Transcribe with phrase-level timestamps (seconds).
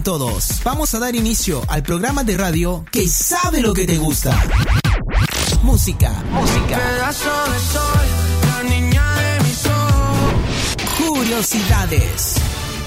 [0.00, 4.34] Todos, vamos a dar inicio al programa de radio que sabe lo que te gusta.
[5.62, 7.12] Música, música.
[10.96, 12.36] Curiosidades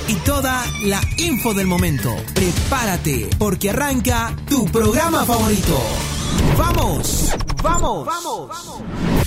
[0.07, 2.15] y toda la info del momento.
[2.33, 5.79] Prepárate, porque arranca tu programa favorito.
[6.57, 7.29] ¡Vamos!
[7.61, 8.07] ¡Vamos!
[8.07, 9.24] ¡Vamos!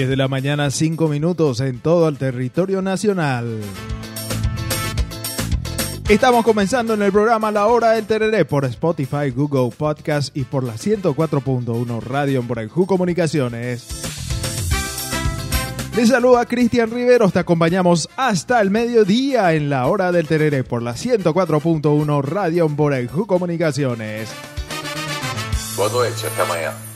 [0.00, 0.06] ¡Vamos!
[0.06, 3.60] Diez de la mañana, 5 minutos en todo el territorio nacional.
[6.08, 10.64] Estamos comenzando en el programa La Hora del Tereré por Spotify, Google Podcast y por
[10.64, 13.86] la 104.1 Radio en Borayjú Comunicaciones.
[15.94, 20.82] Les saluda Cristian Riveros, te acompañamos hasta el mediodía en La Hora del Tereré por
[20.82, 24.30] la 104.1 Radio en Comunicaciones.
[25.76, 26.89] Todo hecho esta mañana.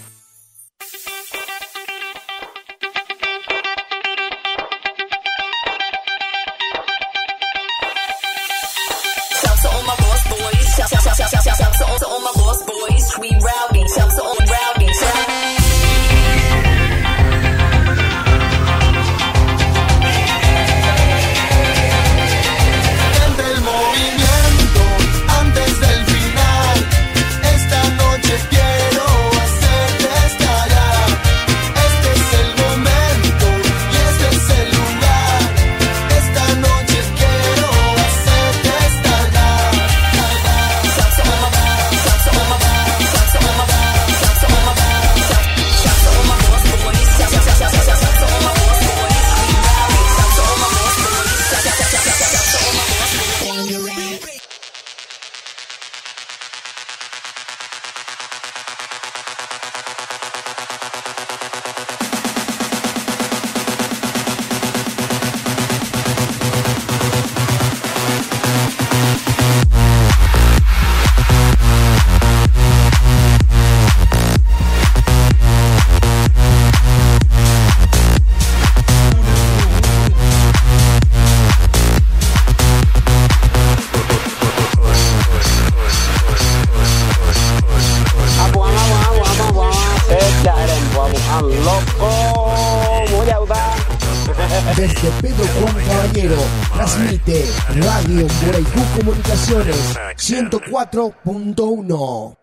[100.94, 102.36] 104.1.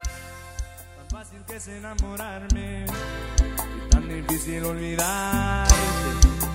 [0.00, 5.74] Tan fácil que es enamorarme y tan difícil olvidarte.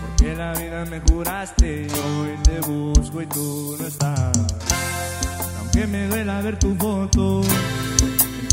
[0.02, 4.38] Porque la vida me juraste y hoy te busco y tú no estás.
[5.57, 7.41] Aunque me duela ver tu foto,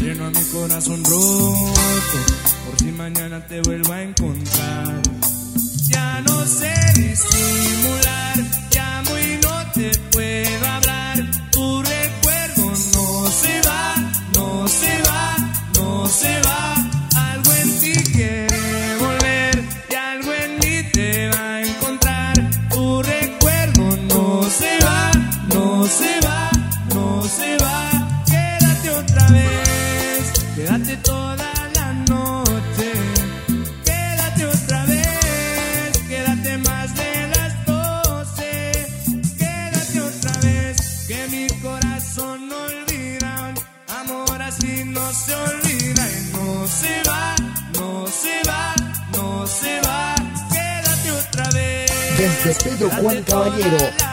[0.00, 2.19] lleno a mi corazón roto.
[2.65, 5.03] Por si mañana te vuelvo a encontrar.
[5.88, 8.38] Ya no sé disimular,
[8.70, 10.38] llamo y no te puedo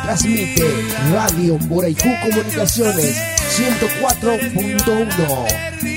[0.04, 0.64] Transmite
[1.14, 3.16] Radio Moraicú Comunicaciones
[3.58, 5.95] 104.1.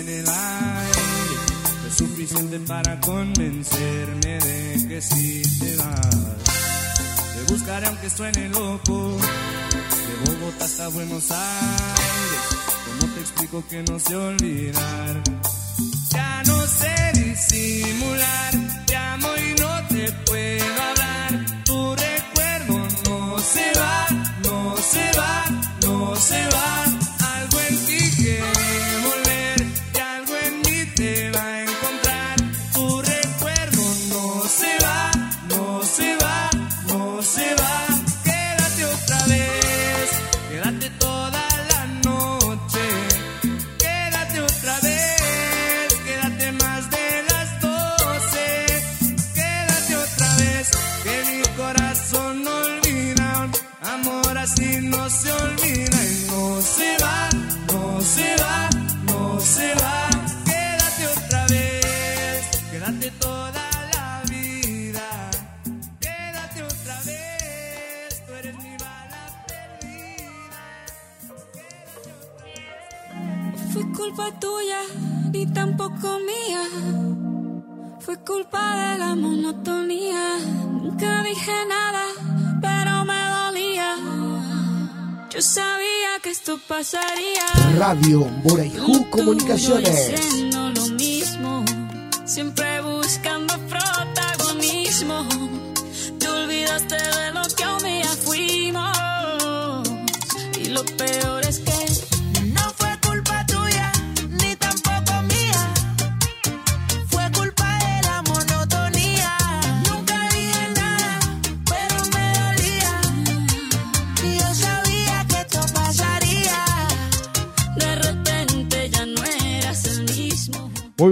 [0.00, 1.36] en el aire,
[1.88, 6.16] es suficiente para convencerme de que si te vas.
[7.34, 12.44] Te buscaré aunque suene loco, de Bogotá hasta Buenos Aires,
[12.84, 15.22] ¿cómo te explico que no sé olvidar?
[16.10, 18.54] Ya no sé disimular,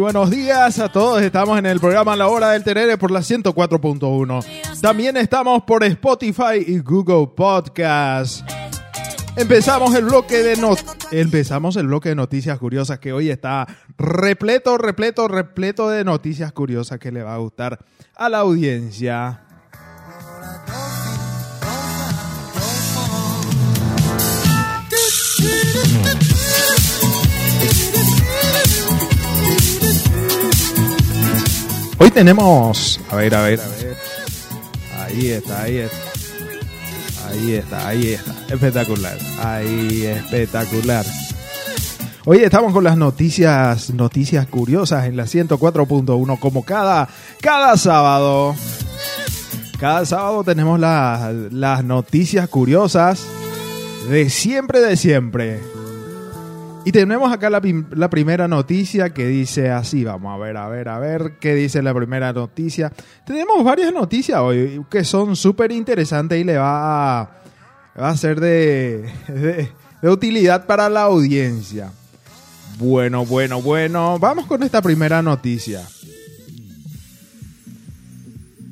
[0.05, 1.23] buenos días a todos.
[1.23, 4.81] Estamos en el programa La Hora del Terere por la 104.1.
[4.83, 8.47] También estamos por Spotify y Google Podcast.
[9.35, 10.79] Empezamos el bloque de not
[11.11, 13.67] empezamos el bloque de noticias curiosas que hoy está
[13.97, 17.79] repleto, repleto, repleto de noticias curiosas que le va a gustar
[18.15, 19.44] a la audiencia.
[31.99, 33.97] Hoy tenemos, a ver, a ver, a ver.
[35.01, 35.97] Ahí está, ahí está.
[37.31, 38.35] Ahí está, ahí está.
[38.55, 39.19] Espectacular.
[39.41, 41.05] Ahí, espectacular.
[42.27, 47.09] Hoy estamos con las noticias, noticias curiosas en la 104.1 como cada,
[47.41, 48.55] cada sábado.
[49.79, 53.21] Cada sábado tenemos la- las noticias curiosas
[54.09, 55.61] de siempre, de siempre.
[56.87, 60.69] Y tenemos acá la, prim- la primera noticia que dice así, vamos a ver, a
[60.69, 62.93] ver, a ver qué dice la primera noticia.
[63.25, 69.69] Tenemos varias noticias hoy que son súper interesantes y le va a, ser de
[70.03, 71.91] utilidad para la audiencia.
[72.79, 75.81] Bueno, bueno, bueno, vamos con esta primera noticia.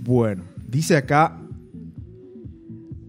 [0.04, 1.38] Bueno, dice acá,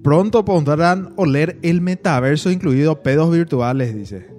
[0.04, 4.33] pronto podrán oler el metaverso incluido pedos virtuales, dice.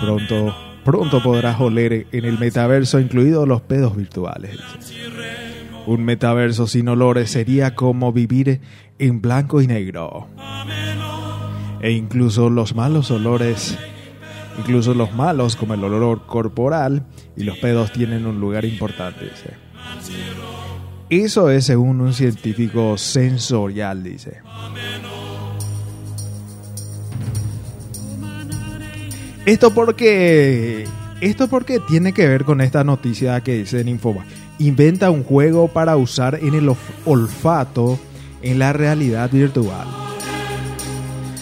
[0.00, 0.54] Pronto,
[0.84, 4.58] pronto podrás oler en el metaverso, incluidos los pedos virtuales.
[5.86, 8.60] Un metaverso sin olores sería como vivir
[8.98, 10.28] en blanco y negro.
[11.80, 13.78] E incluso los malos olores,
[14.58, 19.24] incluso los malos como el olor corporal y los pedos tienen un lugar importante.
[19.24, 19.54] Dice.
[21.10, 24.42] Eso es según un científico sensorial, dice.
[29.48, 30.86] Esto porque
[31.22, 34.22] esto porque tiene que ver con esta noticia que dice en.
[34.58, 36.70] Inventa un juego para usar en el
[37.06, 37.98] olfato
[38.42, 39.88] en la realidad virtual.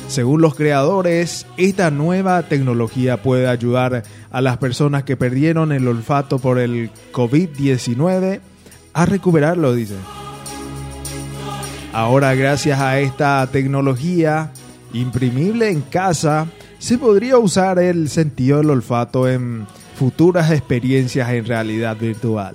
[0.06, 6.38] Según los creadores, esta nueva tecnología puede ayudar a las personas que perdieron el olfato
[6.38, 8.38] por el COVID-19
[8.92, 9.96] a recuperarlo, dice.
[11.92, 14.52] Ahora, gracias a esta tecnología
[14.92, 16.46] imprimible en casa,
[16.86, 19.66] se podría usar el sentido del olfato en
[19.96, 22.54] futuras experiencias en realidad virtual.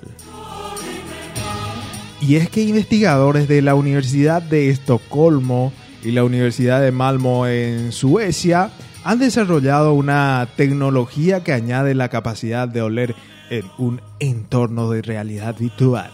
[2.18, 5.70] Y es que investigadores de la Universidad de Estocolmo
[6.02, 8.70] y la Universidad de Malmo en Suecia
[9.04, 13.14] han desarrollado una tecnología que añade la capacidad de oler
[13.50, 16.10] en un entorno de realidad virtual.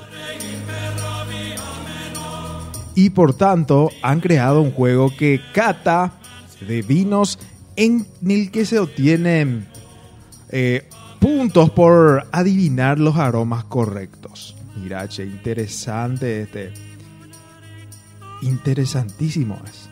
[2.96, 6.14] Y por tanto han creado un juego que cata
[6.66, 7.38] de vinos
[7.78, 9.68] en el que se obtienen
[10.50, 10.88] eh,
[11.20, 14.56] puntos por adivinar los aromas correctos.
[14.82, 16.72] Mira, che, interesante este.
[18.42, 19.88] Interesantísimo es.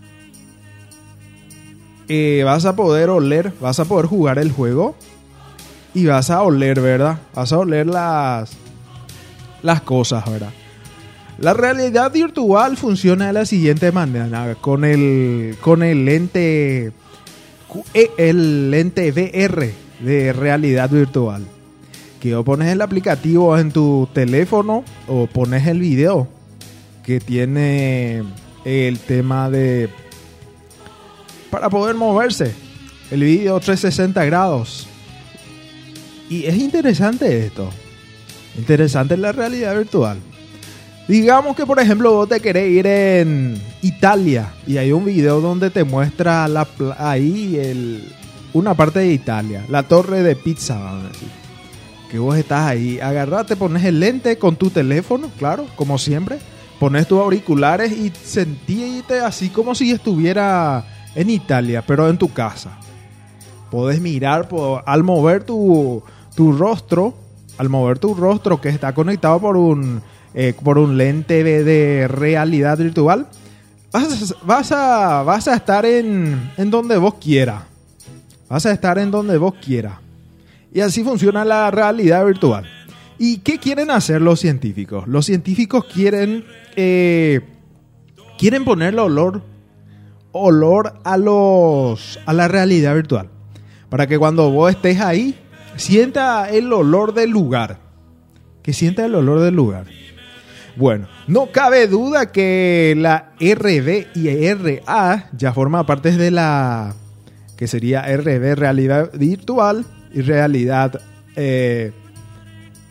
[2.08, 4.96] Eh, vas a poder oler, vas a poder jugar el juego
[5.94, 7.20] y vas a oler, ¿verdad?
[7.34, 8.50] Vas a oler las,
[9.62, 10.52] las cosas, ¿verdad?
[11.38, 16.92] La realidad virtual funciona de la siguiente manera, con el, con el lente,
[18.16, 21.44] el lente VR de realidad virtual.
[22.20, 26.28] Que o pones el aplicativo en tu teléfono o pones el video
[27.04, 28.24] que tiene
[28.64, 29.88] el tema de
[31.50, 32.52] para poder moverse.
[33.10, 34.88] El video 360 grados.
[36.28, 37.70] Y es interesante esto.
[38.58, 40.18] Interesante la realidad virtual.
[41.08, 45.70] Digamos que por ejemplo vos te querés ir en Italia y hay un video donde
[45.70, 46.66] te muestra la,
[46.98, 48.02] ahí
[48.52, 50.78] una parte de Italia, la torre de pizza.
[52.10, 56.38] Que vos estás ahí, agarrate, pones el lente con tu teléfono, claro, como siempre,
[56.80, 60.84] pones tus auriculares y sentíte así como si estuviera
[61.14, 62.78] en Italia, pero en tu casa.
[63.70, 64.48] Podés mirar
[64.86, 66.02] al mover tu,
[66.34, 67.14] tu rostro,
[67.58, 70.02] al mover tu rostro que está conectado por un,
[70.38, 73.26] eh, por un lente de, realidad virtual,
[74.44, 77.62] vas, a, vas a estar en, en donde vos quieras.
[78.46, 79.94] Vas a estar en donde vos quieras.
[80.74, 82.66] Y así funciona la realidad virtual.
[83.18, 85.08] ¿Y qué quieren hacer los científicos?
[85.08, 86.44] Los científicos quieren,
[86.76, 87.40] eh,
[88.36, 89.42] quieren ponerle olor,
[90.32, 93.30] olor a, los, a la realidad virtual.
[93.88, 95.34] Para que cuando vos estés ahí,
[95.76, 97.78] sienta el olor del lugar.
[98.62, 99.86] Que sienta el olor del lugar.
[100.76, 106.94] Bueno, no cabe duda que la RB y RA ya forma parte de la
[107.56, 111.00] que sería RB, realidad virtual, y realidad
[111.36, 111.92] eh,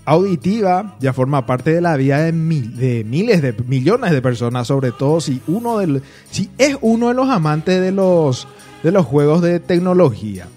[0.06, 4.92] auditiva, ya forma parte de la vida de, de, miles de millones de personas, sobre
[4.92, 8.48] todo si uno de, si es uno de los amantes de los,
[8.84, 10.48] de los juegos de tecnología.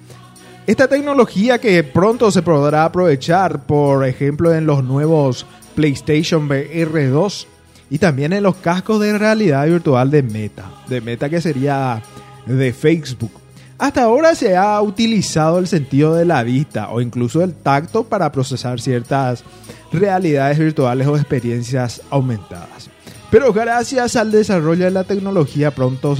[0.66, 5.46] Esta tecnología que pronto se podrá aprovechar, por ejemplo, en los nuevos
[5.78, 7.46] PlayStation VR 2
[7.90, 12.02] y también en los cascos de realidad virtual de Meta, de Meta que sería
[12.46, 13.30] de Facebook.
[13.78, 18.32] Hasta ahora se ha utilizado el sentido de la vista o incluso el tacto para
[18.32, 19.44] procesar ciertas
[19.92, 22.90] realidades virtuales o experiencias aumentadas.
[23.30, 26.16] Pero gracias al desarrollo de la tecnología pronto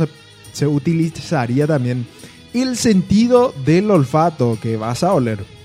[0.53, 2.07] se, utilizaría también
[2.55, 5.58] el sentido del olfato que vas a oler.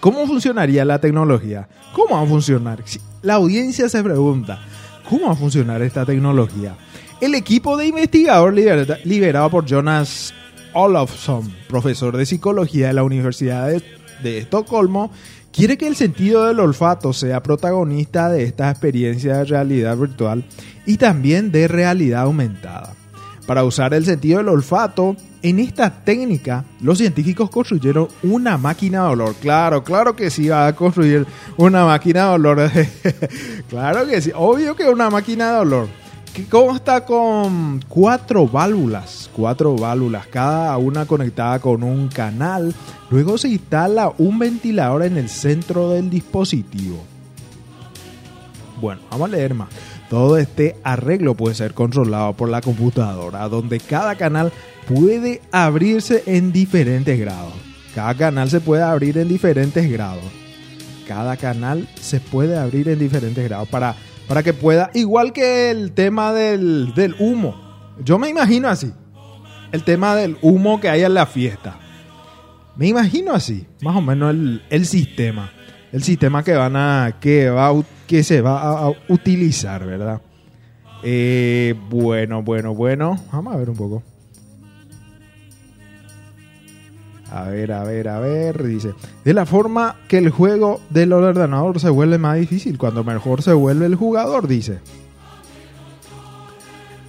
[0.00, 1.68] ¿Cómo funcionaría la tecnología?
[1.92, 2.84] ¿Cómo va a funcionar?
[3.22, 4.60] La audiencia se pregunta,
[5.08, 6.76] ¿cómo va a funcionar esta tecnología?
[7.20, 10.32] El equipo de investigador liberado por Jonas
[10.72, 13.68] Olofsson, profesor de psicología de la Universidad
[14.22, 15.10] de, Estocolmo,
[15.52, 20.44] quiere que el sentido del olfato sea protagonista de esta experiencia de realidad virtual
[20.86, 22.94] y también de realidad aumentada.
[23.48, 29.08] Para usar el sentido del olfato, en esta técnica, los científicos construyeron una máquina de
[29.08, 29.34] olor.
[29.36, 31.26] Claro, claro que sí, va a construir
[31.56, 32.70] una máquina de olor.
[33.70, 35.88] claro que sí, obvio que una máquina de olor
[36.34, 42.74] que consta con cuatro válvulas, cuatro válvulas, cada una conectada con un canal.
[43.08, 47.02] Luego se instala un ventilador en el centro del dispositivo.
[48.78, 49.70] Bueno, vamos a leer más.
[50.08, 54.52] Todo este arreglo puede ser controlado por la computadora, donde cada canal
[54.86, 57.52] puede abrirse en diferentes grados.
[57.94, 60.24] Cada canal se puede abrir en diferentes grados.
[61.06, 63.96] Cada canal se puede abrir en diferentes grados para
[64.28, 67.56] para que pueda, igual que el tema del, humo.
[68.04, 68.92] Yo me imagino así.
[69.72, 71.78] El tema del humo que hay en la fiesta.
[72.76, 74.34] Me imagino así, más o menos
[74.70, 75.50] el, sistema.
[75.92, 77.16] El sistema que van a.
[77.20, 77.72] que va
[78.06, 80.20] que se va a, utilizar, ¿verdad?
[81.02, 83.18] Eh, bueno, bueno, bueno.
[83.32, 84.02] Vamos a ver un poco.
[87.30, 88.94] A ver, a ver, a ver, dice.
[89.24, 93.52] De la forma que el juego del ordenador se vuelve más difícil, cuando mejor se
[93.52, 94.78] vuelve el jugador, dice.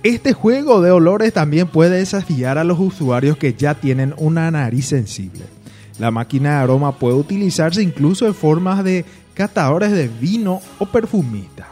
[0.03, 4.88] Este juego de olores también puede desafiar a los usuarios que ya tienen una nariz
[4.88, 5.59] sensible.
[6.00, 11.68] La máquina de aroma puede utilizarse incluso en formas de catadores de vino o perfumista.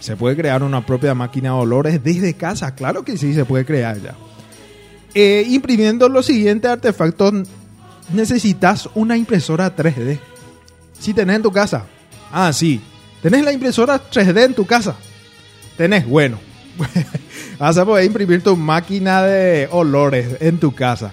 [0.00, 2.74] ¿Se puede crear una propia máquina de olores desde casa?
[2.74, 4.14] Claro que sí, se puede crear ya.
[5.14, 7.48] Eh, imprimiendo los siguientes artefactos
[8.12, 10.18] necesitas una impresora 3D.
[10.98, 11.86] Si tenés en tu casa.
[12.30, 12.80] Ah, sí.
[13.22, 14.94] ¿Tenés la impresora 3D en tu casa?
[15.76, 16.38] Tenés, bueno.
[17.58, 21.12] Vas a poder imprimir tu máquina de olores en tu casa.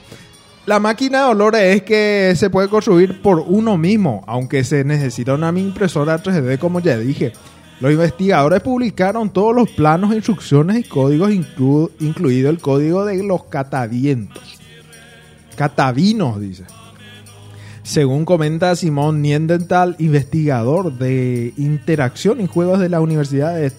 [0.65, 5.35] La máquina de olores es que se puede construir por uno mismo, aunque se necesita
[5.35, 7.33] una impresora 3D como ya dije.
[7.79, 13.43] Los investigadores publicaron todos los planos, instrucciones y códigos, inclu- incluido el código de los
[13.43, 14.41] catavientos.
[15.55, 16.63] Catavinos, dice.
[17.83, 23.71] Según comenta Simón Niendental, investigador de interacción y juegos de la Universidad de,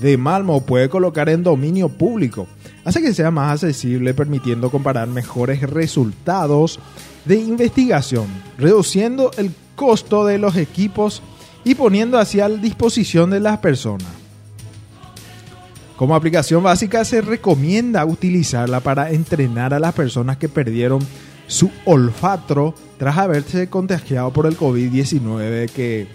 [0.00, 2.46] de Malmo, puede colocar en dominio público,
[2.86, 6.78] hace que sea más accesible, permitiendo comparar mejores resultados
[7.24, 8.26] de investigación,
[8.56, 11.20] reduciendo el costo de los equipos
[11.64, 14.06] y poniendo así a disposición de las personas.
[15.96, 21.00] Como aplicación básica se recomienda utilizarla para entrenar a las personas que perdieron
[21.48, 26.06] su olfato tras haberse contagiado por el COVID-19 que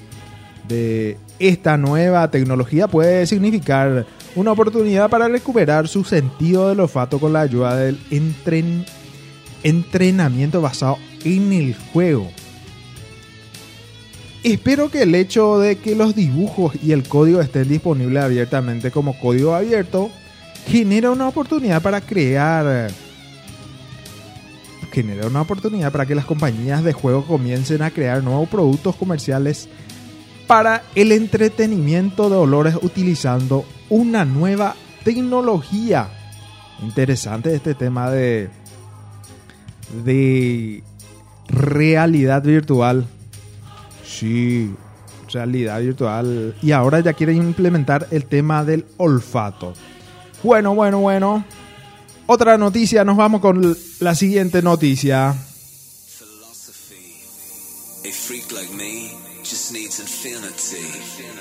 [0.69, 7.33] de esta nueva tecnología puede significar una oportunidad para recuperar su sentido del olfato con
[7.33, 8.85] la ayuda del entren-
[9.63, 12.29] entrenamiento basado en el juego.
[14.43, 19.19] Espero que el hecho de que los dibujos y el código estén disponibles abiertamente como
[19.19, 20.09] código abierto
[20.67, 22.89] genera una oportunidad para crear
[24.91, 29.69] genera una oportunidad para que las compañías de juego comiencen a crear nuevos productos comerciales
[30.47, 36.10] para el entretenimiento de olores utilizando una nueva tecnología.
[36.81, 38.50] Interesante este tema de
[40.03, 40.81] de
[41.50, 43.05] realidad virtual.
[44.05, 44.71] Sí,
[45.31, 46.55] realidad virtual.
[46.62, 49.74] Y ahora ya quieren implementar el tema del olfato.
[50.41, 51.43] Bueno, bueno, bueno.
[52.27, 55.36] Otra noticia, nos vamos con la siguiente noticia.
[56.17, 57.27] philosophy.
[58.07, 59.12] A freak like me
[59.43, 61.40] just needs infinity.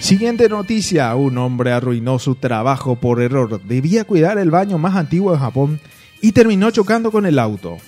[0.00, 3.60] Siguiente noticia, un hombre arruinó su trabajo por error.
[3.62, 5.80] Debía cuidar el baño más antiguo de Japón
[6.22, 7.78] y terminó chocando con el auto.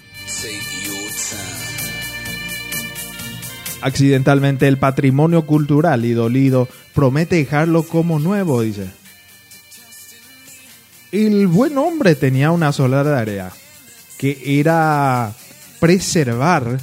[3.81, 8.91] Accidentalmente el patrimonio cultural y dolido promete dejarlo como nuevo, dice.
[11.13, 13.51] El buen hombre tenía una sola tarea,
[14.19, 15.33] que era
[15.81, 16.79] preservar,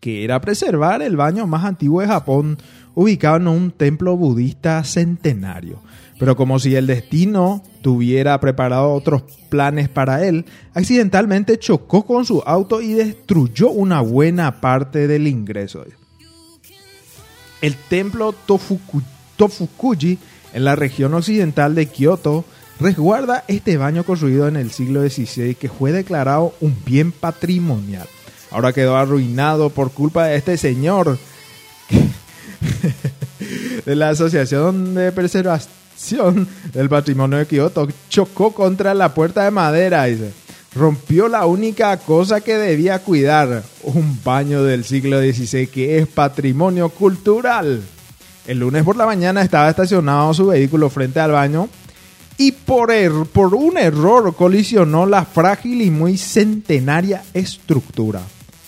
[0.00, 2.58] que era preservar el baño más antiguo de Japón,
[3.00, 5.80] ubicado en un templo budista centenario.
[6.18, 12.42] Pero como si el destino tuviera preparado otros planes para él, accidentalmente chocó con su
[12.44, 15.84] auto y destruyó una buena parte del ingreso.
[17.60, 19.04] El templo Tofuku-
[19.36, 20.18] Tofukuji,
[20.52, 22.44] en la región occidental de Kioto,
[22.80, 28.08] resguarda este baño construido en el siglo XVI que fue declarado un bien patrimonial.
[28.50, 31.16] Ahora quedó arruinado por culpa de este señor
[33.86, 40.04] de la Asociación de Preservación del Patrimonio de Kioto chocó contra la puerta de madera
[40.04, 40.32] dice.
[40.74, 46.90] Rompió la única cosa que debía cuidar, un baño del siglo XVI que es patrimonio
[46.90, 47.82] cultural.
[48.46, 51.68] El lunes por la mañana estaba estacionado su vehículo frente al baño
[52.36, 58.20] y por, er- por un error colisionó la frágil y muy centenaria estructura.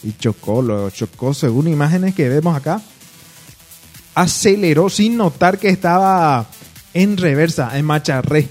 [0.02, 2.80] Y chocó, lo chocó según imágenes que vemos acá
[4.14, 6.46] aceleró sin notar que estaba
[6.94, 8.48] en reversa, en macharré.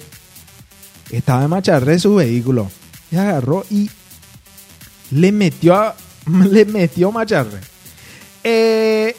[1.11, 2.69] Estaba en macharré su vehículo.
[3.11, 3.89] Y agarró y
[5.11, 5.95] le metió, a-
[6.49, 7.59] le metió macharré.
[8.43, 9.15] Eh,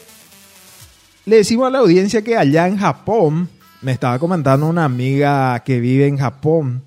[1.25, 3.49] le decimos a la audiencia que allá en Japón,
[3.81, 6.83] me estaba comentando una amiga que vive en Japón,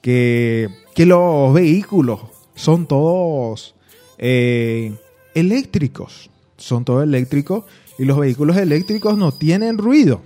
[0.00, 2.20] que, que los vehículos
[2.54, 3.74] son todos
[4.18, 4.94] eh,
[5.34, 6.30] eléctricos.
[6.58, 7.64] Son todos eléctricos
[7.98, 10.20] y los vehículos eléctricos no tienen ruido.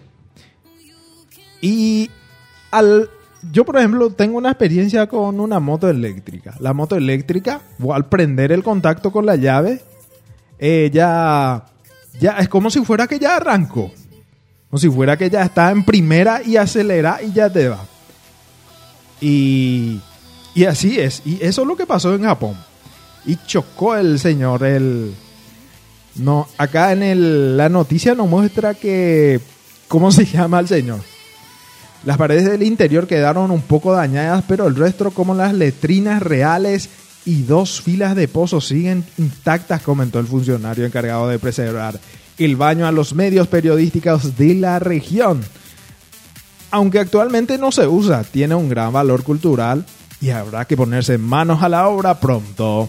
[1.61, 2.11] Y
[2.71, 3.11] al,
[3.53, 6.55] yo, por ejemplo, tengo una experiencia con una moto eléctrica.
[6.61, 9.83] La moto eléctrica, al prender el contacto con la llave,
[10.59, 11.67] eh, ya,
[12.19, 13.93] ya es como si fuera que ya arrancó.
[14.69, 17.85] Como si fuera que ya está en primera y acelera y ya te va.
[19.21, 20.01] Y,
[20.55, 21.23] y así es.
[21.25, 22.57] Y eso es lo que pasó en Japón.
[23.25, 25.15] Y chocó el señor, el...
[26.17, 29.41] No, acá en el- la noticia nos muestra que...
[29.89, 31.01] ¿Cómo se llama el señor?
[32.05, 36.89] Las paredes del interior quedaron un poco dañadas, pero el resto, como las letrinas reales
[37.27, 42.01] y dos filas de pozos, siguen intactas, comentó el funcionario encargado de preservar
[42.39, 45.43] el baño a los medios periodísticos de la región.
[46.71, 49.85] Aunque actualmente no se usa, tiene un gran valor cultural
[50.23, 52.89] y habrá que ponerse manos a la obra pronto.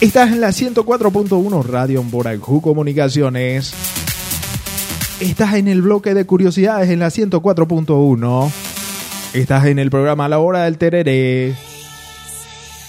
[0.00, 3.72] Estás en la 104.1 Radio en Comunicaciones.
[5.20, 8.50] Estás en el bloque de curiosidades en la 104.1.
[9.32, 11.54] Estás en el programa La Hora del Tereré.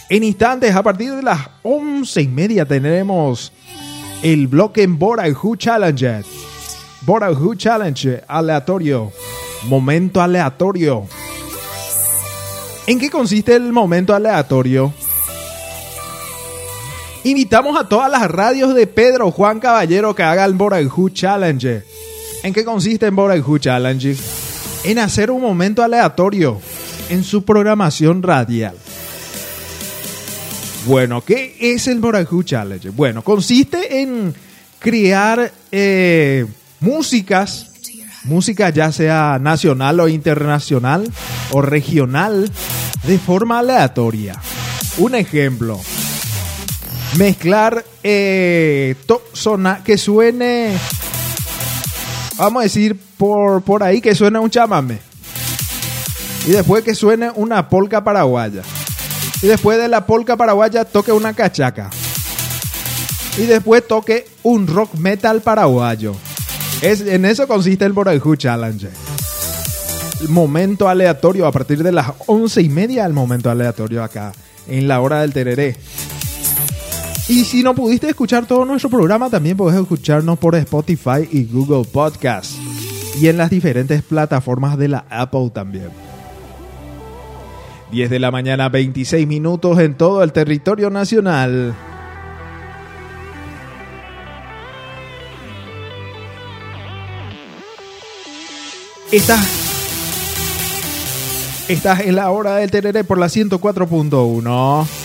[0.10, 3.52] En instantes, a partir de las once y media, tendremos
[4.24, 6.24] el bloque en Who Challenge.
[7.08, 9.12] Who Challenge aleatorio.
[9.68, 11.06] Momento aleatorio.
[12.88, 14.92] ¿En qué consiste el momento aleatorio?
[17.26, 21.82] Invitamos a todas las radios de Pedro Juan Caballero que hagan Who Challenge.
[22.44, 24.16] ¿En qué consiste en Who Challenge?
[24.84, 26.62] En hacer un momento aleatorio
[27.10, 28.78] en su programación radial.
[30.86, 32.90] Bueno, ¿qué es el Who Challenge?
[32.92, 34.36] Bueno, consiste en
[34.78, 36.46] crear eh,
[36.80, 37.72] músicas,
[38.26, 41.12] música ya sea nacional o internacional
[41.50, 42.52] o regional,
[43.02, 44.40] de forma aleatoria.
[45.00, 45.82] Un ejemplo,
[47.18, 48.96] mezclar eh,
[49.84, 50.78] que suene,
[52.38, 55.00] vamos a decir por, por ahí que suene un chamame.
[56.46, 58.62] Y después que suene una polca paraguaya.
[59.42, 61.90] Y después de la polca paraguaya toque una cachaca.
[63.38, 66.16] Y después toque un rock metal paraguayo.
[66.82, 68.90] Es, en eso consiste el Boraihu Challenge.
[70.22, 74.32] El momento aleatorio a partir de las once y media, el momento aleatorio acá,
[74.68, 75.76] en la hora del tereré.
[77.28, 81.84] Y si no pudiste escuchar todo nuestro programa, también puedes escucharnos por Spotify y Google
[81.84, 82.52] Podcast.
[83.20, 85.90] Y en las diferentes plataformas de la Apple también.
[87.92, 91.74] 10 de la mañana, 26 minutos en todo el territorio nacional.
[99.12, 99.48] Estás,
[101.70, 105.05] estás en la hora del tereré por la 104.1.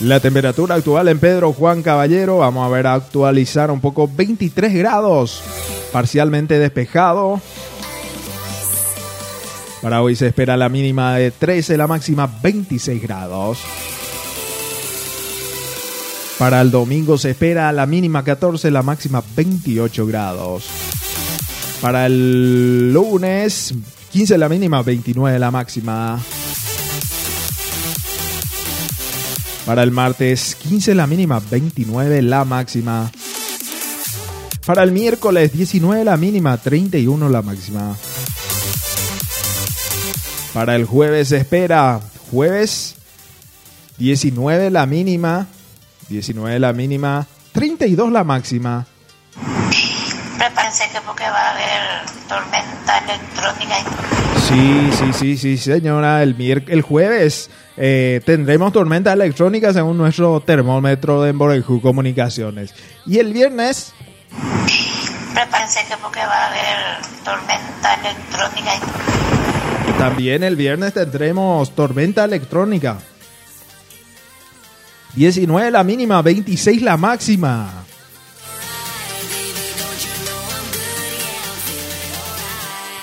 [0.00, 4.72] La temperatura actual en Pedro Juan Caballero, vamos a ver a actualizar un poco, 23
[4.72, 5.42] grados,
[5.92, 7.40] parcialmente despejado.
[9.82, 13.58] Para hoy se espera la mínima de 13, la máxima 26 grados.
[16.38, 20.66] Para el domingo se espera la mínima 14, la máxima 28 grados.
[21.80, 23.74] Para el lunes
[24.12, 26.20] 15 la mínima, 29 la máxima.
[29.68, 33.10] Para el martes 15 la mínima, 29 la máxima.
[34.64, 37.94] Para el miércoles 19 la mínima, 31 la máxima.
[40.54, 42.00] Para el jueves se espera
[42.30, 42.94] jueves
[43.98, 45.46] 19 la mínima,
[46.08, 48.86] 19 la mínima, 32 la máxima.
[50.38, 54.37] Prepárense que porque va a haber tormenta electrónica.
[54.48, 56.22] Sí, sí, sí, sí, señora.
[56.22, 56.34] El,
[56.68, 62.74] el jueves eh, tendremos tormenta electrónica según nuestro termómetro de Emboreju Comunicaciones.
[63.04, 63.92] Y el viernes...
[65.34, 68.72] Prepárense que porque va a haber tormenta electrónica.
[69.98, 73.00] También el viernes tendremos tormenta electrónica.
[75.14, 77.84] 19 la mínima, 26 la máxima.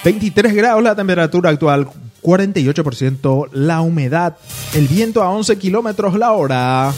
[0.05, 1.87] ...23 grados la temperatura actual...
[2.21, 4.37] ...48% la humedad...
[4.75, 6.93] ...el viento a 11 kilómetros la hora...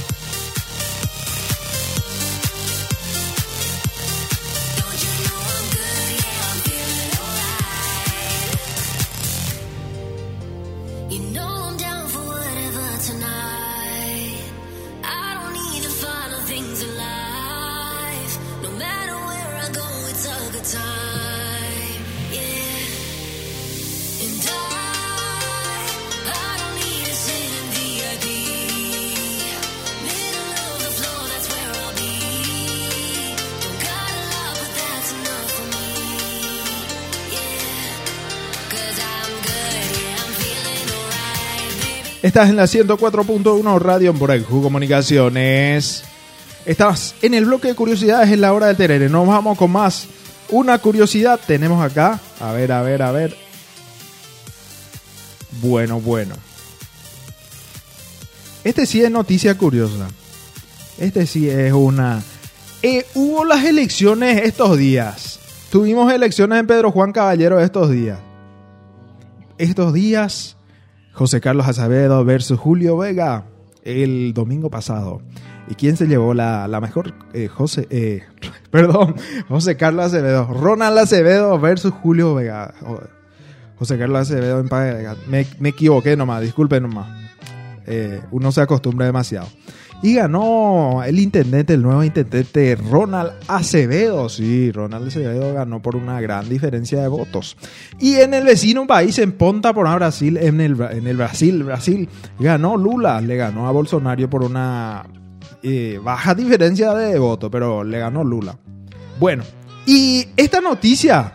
[42.37, 46.03] Estás en la 104.1 Radio en Boraju Comunicaciones.
[46.67, 49.09] Estás en el bloque de curiosidades en la hora del terere.
[49.09, 50.07] Nos vamos con más.
[50.49, 52.19] Una curiosidad tenemos acá.
[52.39, 53.35] A ver, a ver, a ver.
[55.63, 56.35] Bueno, bueno.
[58.63, 60.07] Este sí es noticia curiosa.
[60.99, 62.21] Este sí es una...
[62.83, 65.39] Eh, hubo las elecciones estos días.
[65.71, 68.19] Tuvimos elecciones en Pedro Juan Caballero estos días.
[69.57, 70.56] Estos días
[71.17, 73.45] José Carlos Acevedo versus Julio Vega
[73.83, 75.21] el domingo pasado.
[75.69, 77.13] ¿Y quién se llevó la, la mejor?
[77.33, 78.23] Eh, José, eh,
[78.71, 79.15] perdón,
[79.49, 80.45] José Carlos Acevedo.
[80.45, 82.73] Ronald Acevedo versus Julio Vega.
[82.81, 83.01] Jo-
[83.77, 85.15] José Carlos Acevedo en Vega.
[85.27, 87.07] Me, me equivoqué nomás, disculpen nomás.
[87.85, 89.47] Eh, uno se acostumbra demasiado.
[90.03, 94.29] Y ganó el intendente, el nuevo intendente Ronald Acevedo.
[94.29, 97.57] Sí, Ronald Acevedo ganó por una gran diferencia de votos.
[97.99, 102.07] Y en el vecino país, en Ponta por Brasil, en el, en el Brasil, Brasil,
[102.39, 103.19] ganó Lula.
[103.21, 105.03] Le ganó a Bolsonaro por una
[105.63, 108.55] eh, baja diferencia de voto, pero le ganó Lula.
[109.19, 109.43] Bueno,
[109.87, 111.33] y esta noticia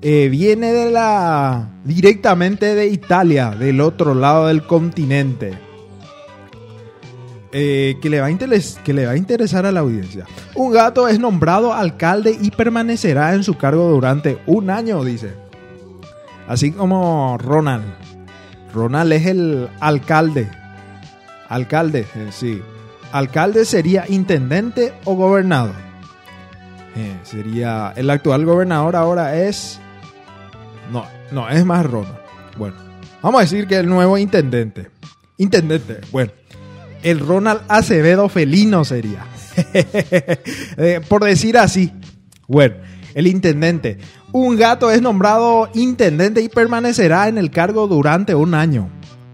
[0.00, 5.67] eh, viene de la directamente de Italia, del otro lado del continente.
[7.50, 10.26] Eh, que, le va a interesar a la audiencia.
[10.54, 15.32] Un gato es nombrado alcalde y permanecerá en su cargo durante un año, dice.
[16.46, 17.84] Así como Ronald.
[18.74, 20.48] Ronald es el alcalde.
[21.48, 22.60] Alcalde, eh, sí.
[23.12, 25.74] Alcalde sería intendente o gobernador.
[26.96, 29.80] Eh, sería el actual gobernador ahora es
[30.90, 32.18] no, no, es más Ronald.
[32.56, 32.76] Bueno,
[33.22, 34.90] vamos a decir que el nuevo intendente.
[35.36, 36.32] Intendente, bueno.
[37.02, 39.26] El Ronald Acevedo felino sería.
[40.76, 41.92] Eh, por decir así.
[42.46, 42.76] Bueno,
[43.14, 43.98] el intendente.
[44.32, 48.88] Un gato es nombrado intendente y permanecerá en el cargo durante un año.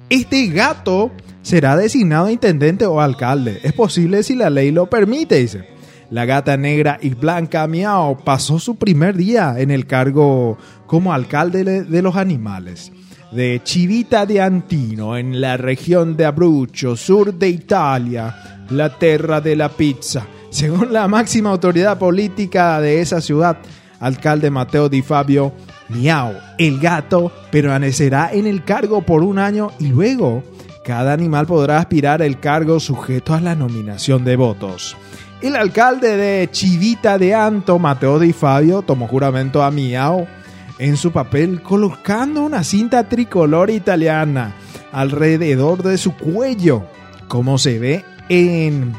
[0.09, 1.11] Este gato
[1.43, 3.61] será designado intendente o alcalde.
[3.65, 5.67] Es posible si la ley lo permite, dice.
[6.11, 11.65] La gata negra y blanca Miao pasó su primer día en el cargo como alcalde
[11.65, 12.93] de- de los animales
[13.35, 19.57] de Civita de Antino, en la región de Abruzzo, sur de Italia, la tierra de
[19.57, 20.25] la pizza.
[20.51, 23.59] Según la máxima autoridad política de esa ciudad,
[23.99, 25.53] alcalde Mateo Di Fabio,
[25.89, 30.45] Miau, el gato, permanecerá en el cargo por un año y luego
[30.85, 34.97] cada animal podrá aspirar el cargo sujeto a la nominación de votos.
[35.43, 40.29] El alcalde de Chivita de Anto, Mateo Di Fabio, tomó juramento a Miau
[40.79, 44.55] en su papel colocando una cinta tricolor italiana
[44.93, 46.85] alrededor de su cuello,
[47.29, 48.93] como se ve en,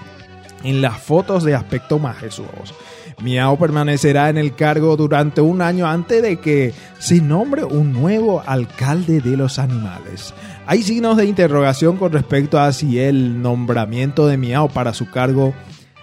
[0.63, 2.75] en las fotos de aspecto majestuoso.
[3.21, 8.43] Miau permanecerá en el cargo durante un año antes de que se nombre un nuevo
[8.45, 10.33] alcalde de los animales.
[10.67, 15.53] Hay signos de interrogación con respecto a si el nombramiento de Miau para su cargo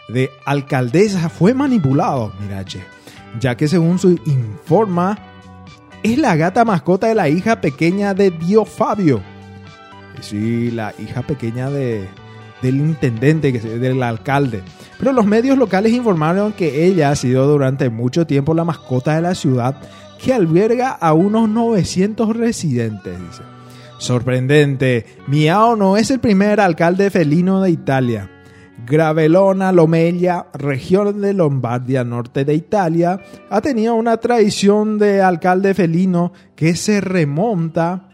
[0.08, 2.82] de alcaldesa fue manipulado, mirache,
[3.40, 5.18] ya que según su informa,
[6.02, 9.22] es la gata mascota de la hija pequeña de Dio Fabio.
[10.20, 12.08] Sí, la hija pequeña de,
[12.62, 14.62] del intendente, del alcalde.
[14.98, 19.22] Pero los medios locales informaron que ella ha sido durante mucho tiempo la mascota de
[19.22, 19.76] la ciudad
[20.22, 23.18] que alberga a unos 900 residentes.
[23.98, 28.30] Sorprendente, Miao no es el primer alcalde felino de Italia.
[28.86, 36.32] Gravelona, Lomella, región de Lombardia, norte de Italia, ha tenido una tradición de alcalde felino
[36.56, 38.08] que se remonta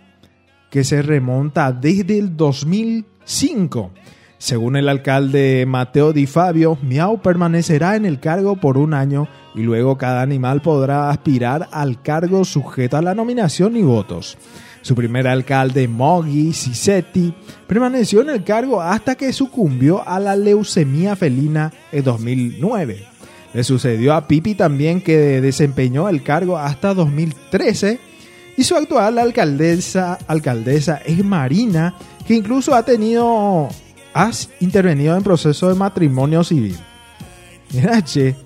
[0.70, 3.90] que se remonta desde el 2005.
[4.36, 9.62] Según el alcalde Mateo Di Fabio, Miau permanecerá en el cargo por un año y
[9.62, 14.38] luego cada animal podrá aspirar al cargo sujeto a la nominación y votos.
[14.88, 17.34] Su primer alcalde, Moggi Cisetti,
[17.66, 23.04] permaneció en el cargo hasta que sucumbió a la leucemia felina en 2009.
[23.52, 28.00] Le sucedió a Pipi también que desempeñó el cargo hasta 2013
[28.56, 31.94] y su actual alcaldesa, alcaldesa es Marina,
[32.26, 33.68] que incluso ha tenido,
[34.14, 36.78] ha intervenido en proceso de matrimonio civil.
[37.74, 38.36] Mira, che,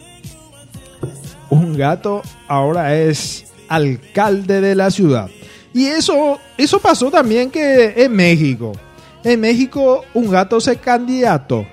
[1.51, 5.31] un gato ahora es alcalde de la ciudad.
[5.75, 8.73] Y eso, eso pasó también que en México.
[9.25, 11.67] En México un gato se candidato.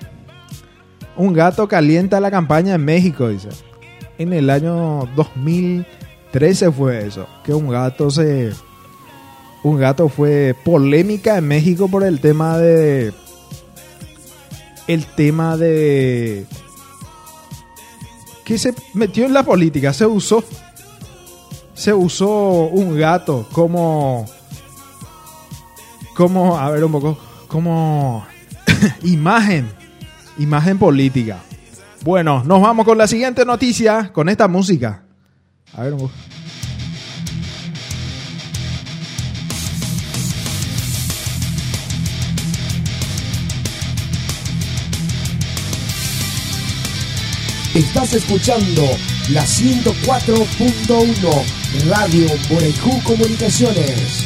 [1.17, 3.49] Un gato calienta la campaña en México, dice.
[4.17, 7.27] En el año 2013 fue eso.
[7.43, 8.51] Que un gato se...
[9.61, 13.13] Un gato fue polémica en México por el tema de...
[14.87, 16.45] El tema de...
[18.45, 20.43] Que se metió en la política, se usó
[21.79, 24.25] se usó un gato como
[26.13, 28.27] como a ver un poco como
[29.03, 29.71] imagen
[30.37, 31.39] imagen política.
[32.01, 35.05] Bueno nos vamos con la siguiente noticia con esta música.
[35.73, 36.11] A ver un poco.
[47.73, 48.83] Estás escuchando
[49.29, 54.25] la 104.1 Radio Borejú Comunicaciones.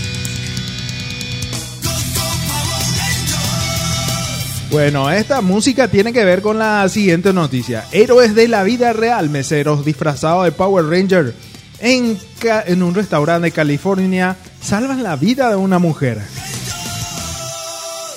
[4.72, 7.84] Bueno, esta música tiene que ver con la siguiente noticia.
[7.92, 11.36] Héroes de la vida real, meseros disfrazados de Power Ranger
[11.80, 12.18] en,
[12.66, 16.22] en un restaurante de California salvan la vida de una mujer.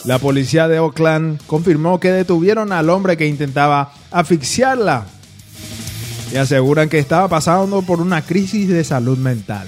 [0.04, 5.06] La policía de Oakland confirmó que detuvieron al hombre que intentaba asfixiarla
[6.32, 9.66] y aseguran que estaba pasando por una crisis de salud mental.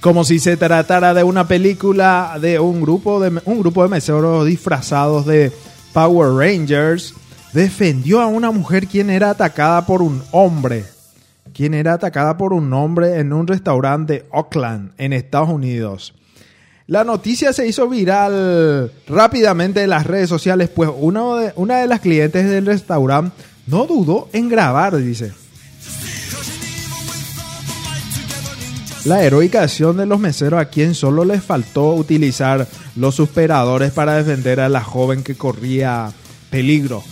[0.00, 4.46] Como si se tratara de una película de un grupo de, un grupo de meseros
[4.46, 5.52] disfrazados de
[5.92, 7.14] Power Rangers,
[7.52, 10.84] defendió a una mujer quien era atacada por un hombre,
[11.52, 16.14] quien era atacada por un hombre en un restaurante de Oakland, en Estados Unidos.
[16.86, 21.86] La noticia se hizo viral rápidamente en las redes sociales, pues uno de, una de
[21.86, 25.32] las clientes del restaurante no dudó en grabar, dice.
[29.04, 34.14] La heroica acción de los meseros a quien solo les faltó utilizar los superadores para
[34.14, 36.12] defender a la joven que corría
[36.50, 37.02] peligro.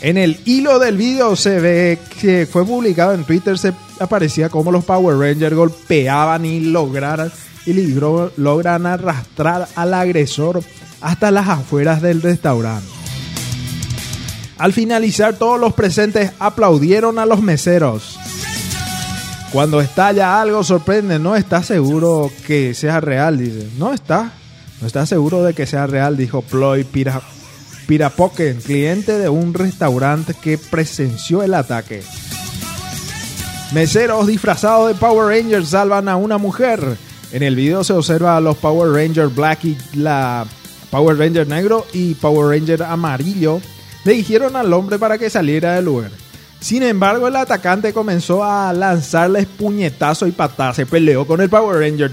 [0.00, 4.70] En el hilo del video se ve que fue publicado en Twitter, se aparecía como
[4.70, 7.32] los Power Rangers golpeaban y lograron
[7.66, 10.62] y logran arrastrar al agresor
[11.00, 13.01] hasta las afueras del restaurante.
[14.58, 18.18] Al finalizar, todos los presentes aplaudieron a los meseros.
[19.52, 23.68] Cuando estalla algo sorprende, no está seguro que sea real, dice.
[23.76, 24.32] No está,
[24.80, 27.20] no está seguro de que sea real, dijo Ploy Pira,
[27.86, 32.02] Pirapoken, cliente de un restaurante que presenció el ataque.
[33.72, 36.96] Meseros disfrazados de Power Rangers salvan a una mujer.
[37.32, 40.46] En el video se observa a los Power Rangers Black y la
[40.90, 43.60] Power Ranger negro y Power Ranger amarillo.
[44.04, 46.10] Le dijeron al hombre para que saliera del lugar.
[46.60, 50.76] Sin embargo, el atacante comenzó a lanzarles puñetazos y patadas.
[50.76, 52.12] Se peleó con el Power Ranger.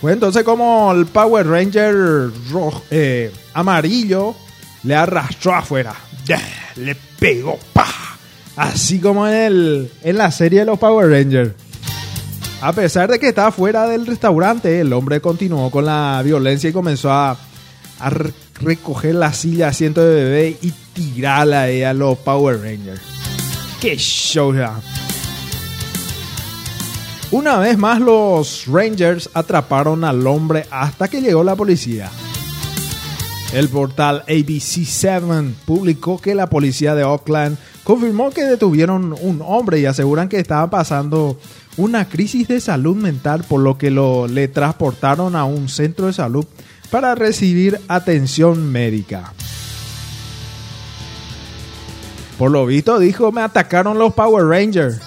[0.00, 4.34] Fue entonces como el Power Ranger rojo, eh, amarillo
[4.82, 5.94] le arrastró afuera.
[6.76, 7.58] Le pegó.
[7.72, 7.86] ¡pa!
[8.56, 11.52] Así como en, el, la serie de los Power Rangers.
[12.60, 16.72] A pesar de que estaba fuera del restaurante, el hombre continuó con la violencia y
[16.72, 17.36] comenzó a,
[18.00, 18.10] a
[18.60, 23.00] recoger la silla asiento de bebé y tirarla ahí a los Power Rangers.
[23.80, 24.80] ¡Qué show ya!
[27.30, 32.10] Una vez más los Rangers atraparon al hombre hasta que llegó la policía.
[33.52, 39.86] El portal ABC7 publicó que la policía de Oakland confirmó que detuvieron un hombre y
[39.86, 41.38] aseguran que estaba pasando
[41.76, 46.12] una crisis de salud mental por lo que lo, le transportaron a un centro de
[46.12, 46.44] salud
[46.94, 49.32] para recibir atención médica.
[52.38, 55.00] Por lo visto dijo, me atacaron los Power Rangers.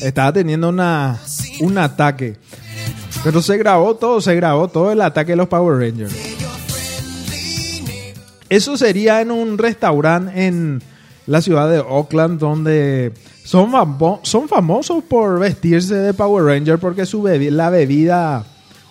[0.00, 1.18] Estaba teniendo una,
[1.58, 2.36] un ataque.
[3.24, 6.14] Pero se grabó todo, se grabó todo el ataque de los Power Rangers.
[8.48, 10.80] Eso sería en un restaurante en
[11.26, 13.72] la ciudad de Oakland donde son,
[14.22, 18.46] son famosos por vestirse de Power Ranger porque su la bebida,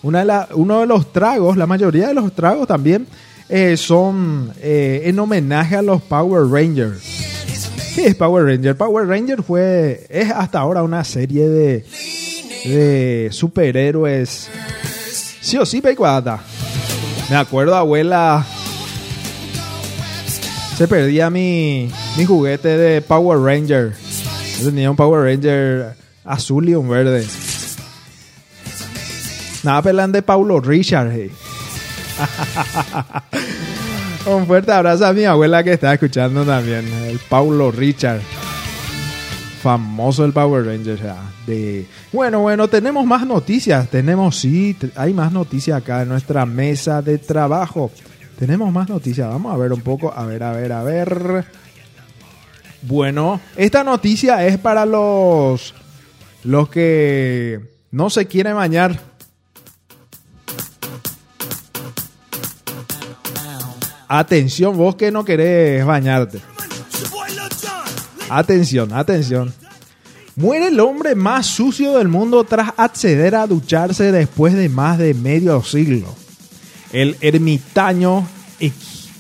[0.06, 3.08] una de uno de los tragos, la mayoría de los tragos también
[3.50, 7.02] eh, son eh, en homenaje a los Power Rangers.
[7.96, 8.78] ¿Qué es Power Ranger?
[8.78, 14.48] Power Ranger fue, es hasta ahora una serie de, superhéroes.
[15.42, 16.40] Sí o sí, pecuada.
[17.30, 18.46] Me acuerdo, abuela,
[20.78, 23.94] se perdía mi, mi juguete de Power Ranger.
[24.60, 27.26] Yo tenía un Power Ranger azul y un verde.
[29.66, 31.12] Nada pelan de Paulo Richard.
[31.12, 31.32] hey.
[34.28, 36.86] un fuerte abrazo a mi abuela que está escuchando también.
[37.06, 38.22] El Paulo Richard.
[39.64, 41.00] Famoso el Power Ranger.
[41.48, 41.88] De...
[42.14, 43.90] Bueno, bueno, tenemos más noticias.
[43.90, 47.90] Tenemos, sí, hay más noticias acá en nuestra mesa de trabajo.
[48.38, 49.28] Tenemos más noticias.
[49.28, 50.14] Vamos a ver un poco.
[50.16, 51.44] A ver, a ver, a ver.
[52.84, 55.74] Bueno, esta noticia es para los
[56.44, 59.15] los que no se quieren bañar.
[64.08, 66.42] Atención, vos que no querés bañarte.
[68.30, 69.54] Atención, atención.
[70.36, 75.14] Muere el hombre más sucio del mundo tras acceder a ducharse después de más de
[75.14, 76.14] medio siglo.
[76.92, 78.28] El ermitaño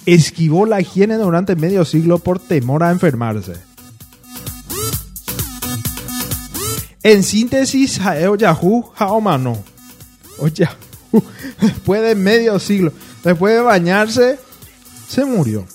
[0.05, 3.53] esquivó la higiene durante medio siglo por temor a enfermarse.
[7.03, 9.64] En síntesis, Jaeo Yahoo Haomano.
[10.39, 10.76] O Yahoo,
[11.62, 12.91] después de medio siglo,
[13.24, 14.39] después de bañarse,
[15.16, 15.66] se murió.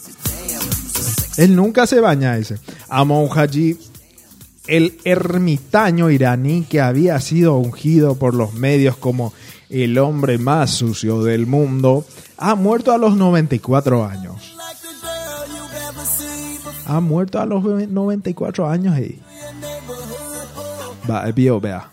[1.39, 2.59] Él nunca se baña, ese.
[2.91, 3.79] Amon Haji,
[4.67, 9.33] el ermitaño iraní que había sido ungido por los medios como
[9.71, 12.05] el hombre más sucio del mundo,
[12.37, 14.55] ha muerto a los 94 años.
[16.85, 18.95] Ha muerto a los 94 años.
[18.99, 19.23] Hey.
[21.09, 21.25] Va,
[21.61, 21.91] vea.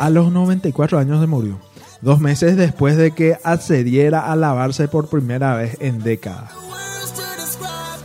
[0.00, 1.60] A los 94 años se murió,
[2.00, 6.52] dos meses después de que accediera a lavarse por primera vez en décadas.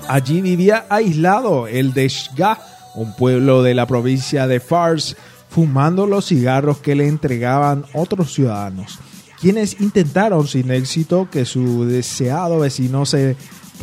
[0.09, 2.59] Allí vivía aislado el de Shga,
[2.95, 5.15] un pueblo de la provincia de Fars,
[5.47, 8.99] fumando los cigarros que le entregaban otros ciudadanos,
[9.39, 13.37] quienes intentaron sin éxito que su deseado vecino se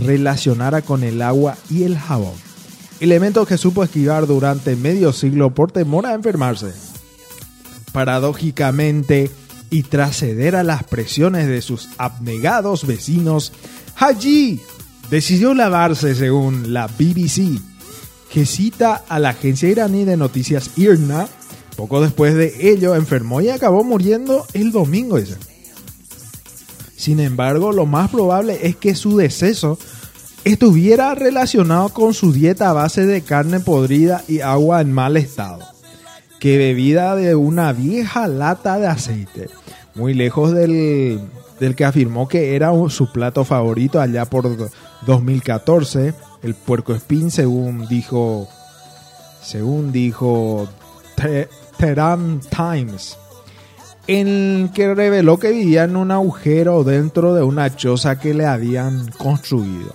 [0.05, 2.35] relacionara con el agua y el jabón,
[3.01, 6.92] elementos que supo esquivar durante medio siglo por temor a enfermarse.
[7.93, 9.31] Paradójicamente,
[9.71, 13.53] y tras ceder a las presiones de sus abnegados vecinos,
[13.97, 14.61] Haji
[15.11, 17.61] decidió lavarse según la BBC,
[18.31, 21.29] que cita a la agencia iraní de noticias IRNA.
[21.77, 25.19] Poco después de ello enfermó y acabó muriendo el domingo.
[26.97, 29.79] Sin embargo, lo más probable es que su deceso
[30.45, 35.61] estuviera relacionado con su dieta a base de carne podrida y agua en mal estado,
[36.43, 39.49] que bebida de una vieja lata de aceite,
[39.95, 41.21] muy lejos del,
[41.61, 44.51] del que afirmó que era su plato favorito allá por
[45.07, 48.49] 2014, el puerco espín, según dijo,
[49.41, 50.67] según dijo
[51.79, 53.17] Tehran Times
[54.09, 59.13] en que reveló que vivía en un agujero dentro de una choza que le habían
[59.13, 59.95] construido.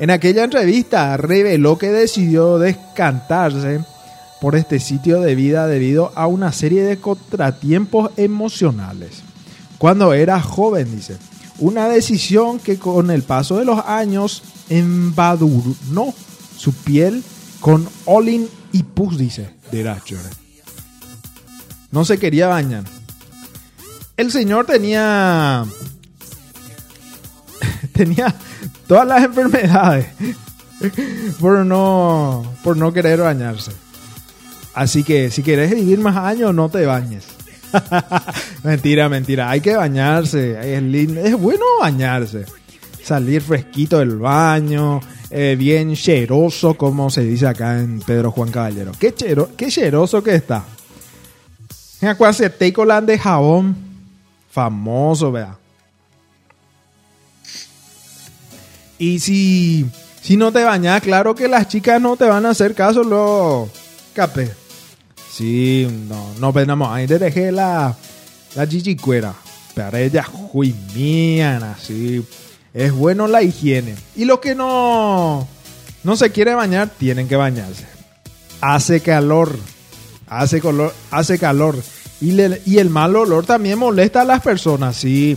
[0.00, 3.84] En aquella entrevista reveló que decidió descantarse
[4.44, 9.22] por este sitio de vida debido a una serie de contratiempos emocionales.
[9.78, 11.16] Cuando era joven, dice,
[11.60, 16.12] una decisión que con el paso de los años embadurnó
[16.58, 17.24] su piel
[17.60, 19.96] con olin y pus, dice, de
[21.90, 22.84] No se quería bañar
[24.18, 25.64] el señor tenía.
[27.94, 28.34] tenía
[28.86, 30.08] todas las enfermedades
[31.40, 33.83] por no, por no querer bañarse.
[34.74, 37.24] Así que si quieres vivir más años, no te bañes.
[38.64, 39.50] mentira, mentira.
[39.50, 40.76] Hay que bañarse.
[40.76, 41.20] Es, lindo.
[41.20, 42.44] es bueno bañarse.
[43.02, 45.00] Salir fresquito del baño.
[45.30, 48.92] Eh, bien cheroso, como se dice acá en Pedro Juan Caballero.
[48.98, 50.64] Qué, chero, qué cheroso que está.
[53.06, 53.76] de jabón
[54.50, 55.56] famoso, vea.
[58.98, 59.86] Y si,
[60.22, 63.68] si no te bañas, claro que las chicas no te van a hacer caso, lo
[64.14, 64.63] capé.
[65.34, 67.96] Sí, no, no venamos ahí te dejé la,
[68.54, 69.34] la chichicuera.
[69.74, 72.24] Pero ella, juimian, así.
[72.72, 73.96] Es bueno la higiene.
[74.14, 75.48] Y los que no,
[76.04, 77.84] no se quiere bañar, tienen que bañarse.
[78.60, 79.58] Hace calor.
[80.28, 81.82] Hace, color, hace calor.
[82.20, 85.36] Y, el mal olor también molesta a las personas, sí.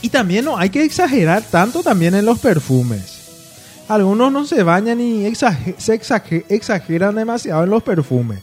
[0.00, 3.11] Y también no hay que exagerar tanto también en los perfumes.
[3.92, 6.00] Algunos no se bañan y se
[6.48, 8.38] exageran demasiado en los perfumes.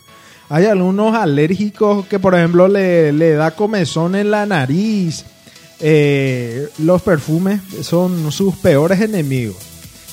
[0.48, 5.26] Hay algunos alérgicos que, por ejemplo, le, da comezón en la nariz.
[5.80, 9.58] Eh, los perfumes son sus peores enemigos.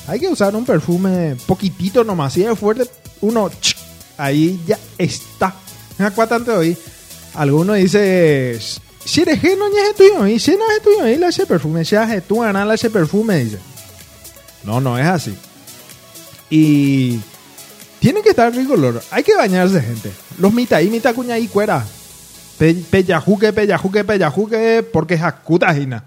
[0.07, 2.33] Hay que usar un perfume poquitito nomás.
[2.33, 2.89] Si es fuerte,
[3.21, 3.51] uno
[4.17, 5.53] ahí ya está
[6.27, 6.75] tanto hoy.
[7.35, 8.57] Alguno dice,
[9.05, 11.95] si eres no es tuyo, y si no es tuyo, y la ese perfume, si
[11.95, 13.59] es tu la ese perfume, dice.
[14.63, 15.37] No, no es así.
[16.49, 17.19] Y
[17.99, 19.01] tiene que estar rigolor.
[19.11, 20.11] Hay que bañarse, gente.
[20.37, 21.85] Los mita y mita cuña y cuera.
[22.57, 26.03] peyajuque, peyajuque, peyajuque, porque es acutagina.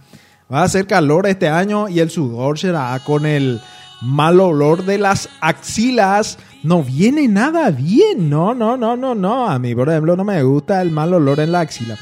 [0.53, 3.61] Va a hacer calor este año y el sudor será con el
[4.03, 8.29] mal olor de las axilas no viene nada bien.
[8.29, 9.49] No, no, no, no, no.
[9.49, 11.97] A mí, por ejemplo, no me gusta el mal olor en la axila.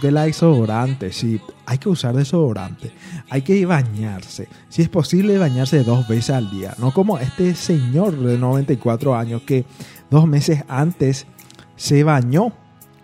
[0.00, 2.92] Que la desodorante, sí, hay que usar desodorante.
[3.28, 4.46] Hay que bañarse.
[4.68, 6.74] Si es posible, bañarse dos veces al día.
[6.78, 9.64] No como este señor de 94 años que
[10.08, 11.26] dos meses antes
[11.74, 12.52] se bañó.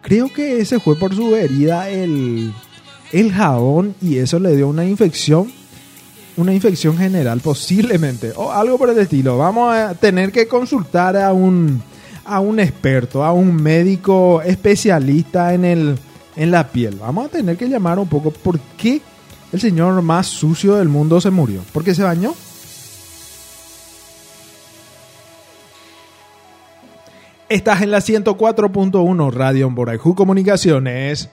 [0.03, 2.53] Creo que ese fue por su herida el,
[3.11, 5.51] el jabón y eso le dio una infección
[6.37, 9.37] una infección general posiblemente o algo por el estilo.
[9.37, 11.83] Vamos a tener que consultar a un
[12.25, 15.99] a un experto, a un médico especialista en el
[16.37, 16.97] en la piel.
[16.97, 19.01] Vamos a tener que llamar un poco por qué
[19.53, 21.63] el señor más sucio del mundo se murió.
[21.73, 22.35] ¿Por se bañó?
[27.49, 31.29] Estás en la 104.1 Radio Boraijú Comunicaciones.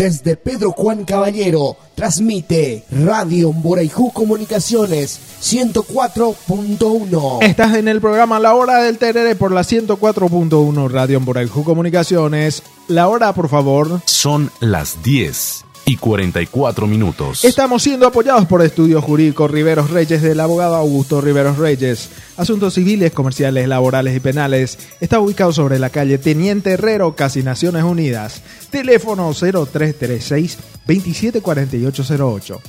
[0.00, 7.42] Desde Pedro Juan Caballero, transmite Radio Mboraiju Comunicaciones 104.1.
[7.42, 12.62] Estás en el programa La Hora del Terere por la 104.1 Radio Mboraiju Comunicaciones.
[12.88, 14.00] La hora, por favor.
[14.06, 17.44] Son las 10 y 44 minutos.
[17.44, 22.10] Estamos siendo apoyados por Estudio Jurídico Riveros Reyes del abogado Augusto Riveros Reyes.
[22.36, 24.78] Asuntos civiles, comerciales, laborales y penales.
[25.00, 28.40] Está ubicado sobre la calle Teniente Herrero, casi Naciones Unidas.
[28.70, 32.60] Teléfono 0336 274808.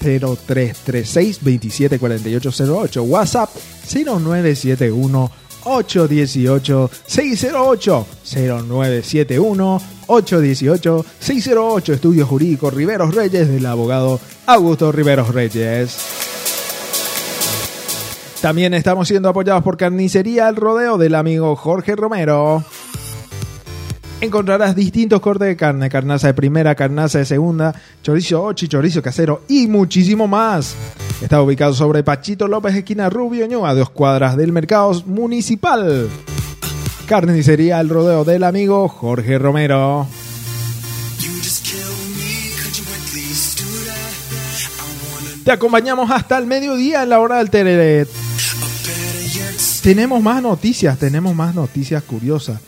[0.00, 3.02] 0336 274808.
[3.02, 3.50] WhatsApp
[3.92, 5.30] 0971
[5.64, 15.96] 818 608 0971 818 608 Estudio Jurídico Riveros Reyes del abogado Augusto Riveros Reyes.
[18.40, 22.64] También estamos siendo apoyados por Carnicería El Rodeo del amigo Jorge Romero.
[24.20, 29.44] Encontrarás distintos cortes de carne, carnaza de primera, carnaza de segunda, chorizo ochi, chorizo casero
[29.48, 30.74] y muchísimo más.
[31.22, 36.08] Está ubicado sobre Pachito López, esquina Rubio Ñu, a dos cuadras del mercado municipal.
[37.06, 40.06] Carnicería El Rodeo del amigo Jorge Romero.
[45.44, 48.08] Te acompañamos hasta el mediodía en la hora del Tereret.
[49.82, 52.60] Tenemos más noticias, tenemos más noticias curiosas.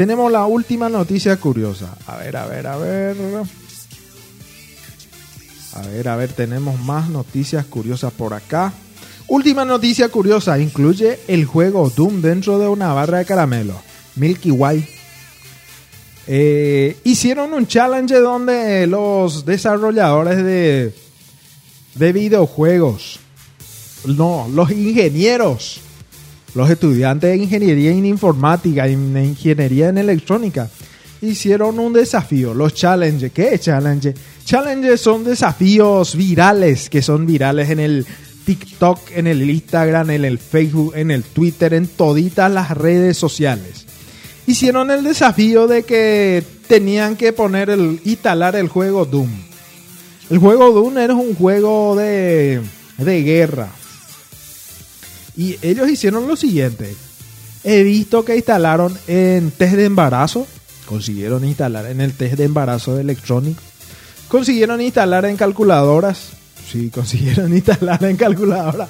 [0.00, 1.94] Tenemos la última noticia curiosa.
[2.06, 3.16] A ver, a ver, a ver.
[5.74, 8.72] A ver, a ver, tenemos más noticias curiosas por acá.
[9.28, 13.74] Última noticia curiosa, incluye el juego Doom dentro de una barra de caramelo.
[14.16, 14.88] Milky Way.
[16.26, 20.94] Eh, hicieron un challenge donde los desarrolladores de,
[21.96, 23.20] de videojuegos,
[24.06, 25.82] no, los ingenieros,
[26.54, 30.68] los estudiantes de ingeniería en informática y de ingeniería en electrónica
[31.22, 33.32] hicieron un desafío, los challenges.
[33.32, 34.14] ¿Qué es challenge?
[34.44, 38.06] Challenges son desafíos virales que son virales en el
[38.44, 43.86] TikTok, en el Instagram, en el Facebook, en el Twitter, en toditas las redes sociales.
[44.46, 49.30] Hicieron el desafío de que tenían que poner el instalar el juego Doom.
[50.30, 52.60] El juego Doom era un juego de,
[52.98, 53.68] de guerra.
[55.40, 56.94] Y ellos hicieron lo siguiente.
[57.64, 60.46] He visto que instalaron en test de embarazo.
[60.84, 63.62] Consiguieron instalar en el test de embarazo electrónico.
[64.28, 66.32] Consiguieron instalar en calculadoras.
[66.70, 68.86] Sí, consiguieron instalar en calculadora.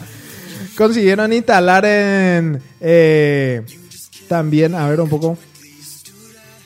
[0.77, 2.61] Consiguieron instalar en...
[2.81, 3.63] eh,
[4.27, 5.39] también, a ver un poco.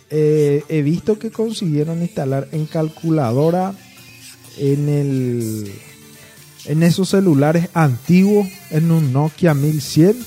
[0.09, 3.74] Eh, he visto que consiguieron instalar en calculadora
[4.57, 5.72] en el
[6.65, 10.25] en esos celulares antiguos, en un Nokia 1100,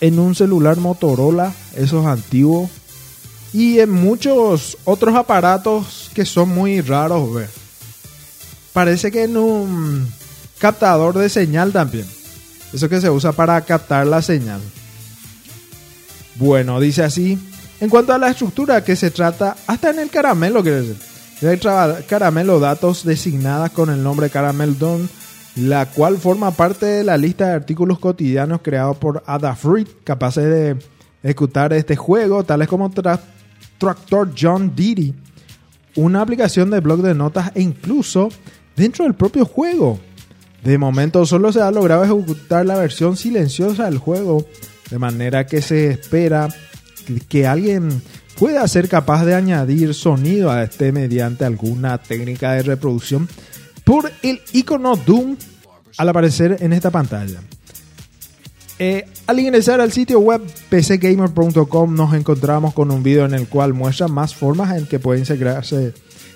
[0.00, 2.70] en un celular Motorola, esos antiguos,
[3.52, 7.50] y en muchos otros aparatos que son muy raros ver.
[8.72, 10.08] Parece que en un
[10.58, 12.06] captador de señal también.
[12.72, 14.60] Eso que se usa para captar la señal.
[16.34, 17.38] Bueno, dice así.
[17.80, 20.96] En cuanto a la estructura que se trata, hasta en el caramelo, quiere decir.
[21.40, 25.08] Traba- caramelo datos designadas con el nombre Caramel Dawn,
[25.56, 30.76] la cual forma parte de la lista de artículos cotidianos creados por Adafruit, capaces de
[31.22, 33.20] ejecutar este juego, tales como Tra-
[33.78, 35.12] Tractor John Deere,
[35.94, 38.28] una aplicación de blog de notas e incluso
[38.76, 39.98] dentro del propio juego.
[40.64, 44.44] De momento solo se ha logrado ejecutar la versión silenciosa del juego,
[44.90, 46.48] de manera que se espera
[47.28, 48.02] que alguien
[48.38, 53.28] pueda ser capaz de añadir sonido a este mediante alguna técnica de reproducción
[53.84, 55.36] por el icono Doom
[55.96, 57.40] al aparecer en esta pantalla.
[58.78, 63.74] Eh, al ingresar al sitio web pcgamer.com nos encontramos con un video en el cual
[63.74, 65.92] muestra más formas en que puede integrarse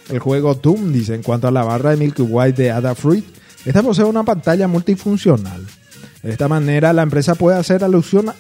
[0.09, 3.24] el juego Doom, dice, en cuanto a la barra de Milky Way de Adafruit.
[3.64, 5.64] Esta posee una pantalla multifuncional.
[6.20, 8.32] De esta manera la empresa puede hacer alusión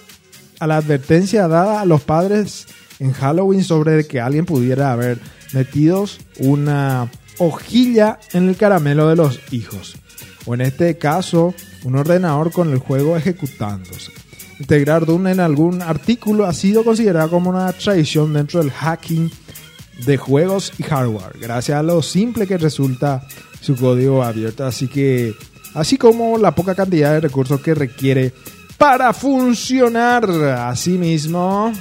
[0.58, 2.66] a la advertencia dada a los padres
[3.02, 5.18] en Halloween sobre que alguien pudiera haber
[5.52, 9.96] metidos una hojilla en el caramelo de los hijos.
[10.46, 14.12] O en este caso, un ordenador con el juego ejecutándose.
[14.60, 19.32] Integrar Doom en algún artículo ha sido considerado como una tradición dentro del hacking
[20.06, 23.26] de juegos y hardware, gracias a lo simple que resulta
[23.60, 25.34] su código abierto, así que
[25.74, 28.32] así como la poca cantidad de recursos que requiere
[28.78, 30.28] para funcionar.
[30.30, 31.72] Asimismo,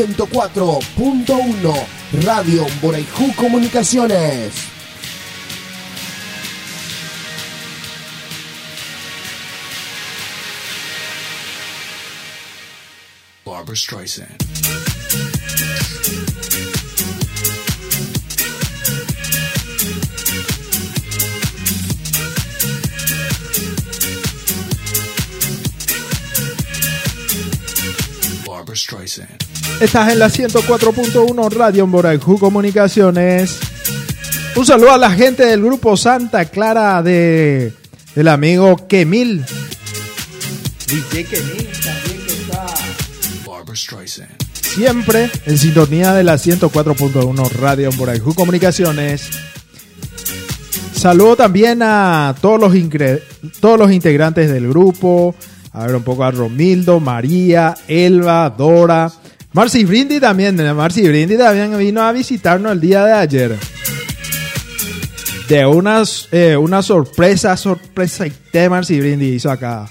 [0.00, 1.86] ...104.1...
[2.24, 4.54] Radio Boraiju Comunicaciones.
[13.44, 14.40] Barbara Streisand.
[28.74, 29.49] Streisand.
[29.78, 33.58] Estás en la 104.1 Radio Boraijú Comunicaciones.
[34.56, 37.72] Un saludo a la gente del grupo Santa Clara de
[38.14, 39.44] del amigo Kemil.
[40.86, 42.66] DJ Kemil también que está
[43.46, 44.30] Barbara Streisand.
[44.52, 49.28] siempre en sintonía de la 104.1 Radio Boraijú Comunicaciones.
[50.94, 52.74] Saludo también a todos los,
[53.60, 55.34] todos los integrantes del grupo.
[55.72, 59.10] A ver un poco a Romildo, María, Elba, Dora.
[59.52, 60.56] Marcy Brindy también.
[60.76, 63.58] Marcy Brindy también vino a visitarnos el día de ayer.
[65.48, 68.32] De unas, eh, una sorpresa, sorpresa y
[68.68, 69.90] Marcy Brindy hizo acá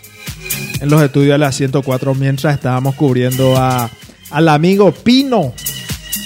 [0.79, 3.89] en los estudios de la 104 mientras estábamos cubriendo a,
[4.31, 5.53] al amigo Pino,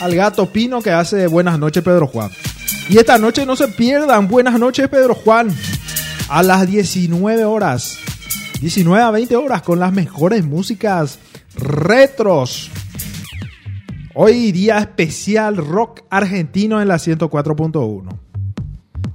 [0.02, 2.30] al gato Pino que hace Buenas noches Pedro Juan.
[2.90, 5.50] Y esta noche no se pierdan Buenas noches Pedro Juan
[6.30, 7.98] a las 19 horas.
[8.62, 11.18] 19 a 20 horas con las mejores músicas
[11.56, 12.70] retros.
[14.16, 18.20] Hoy día especial rock argentino en la 104.1.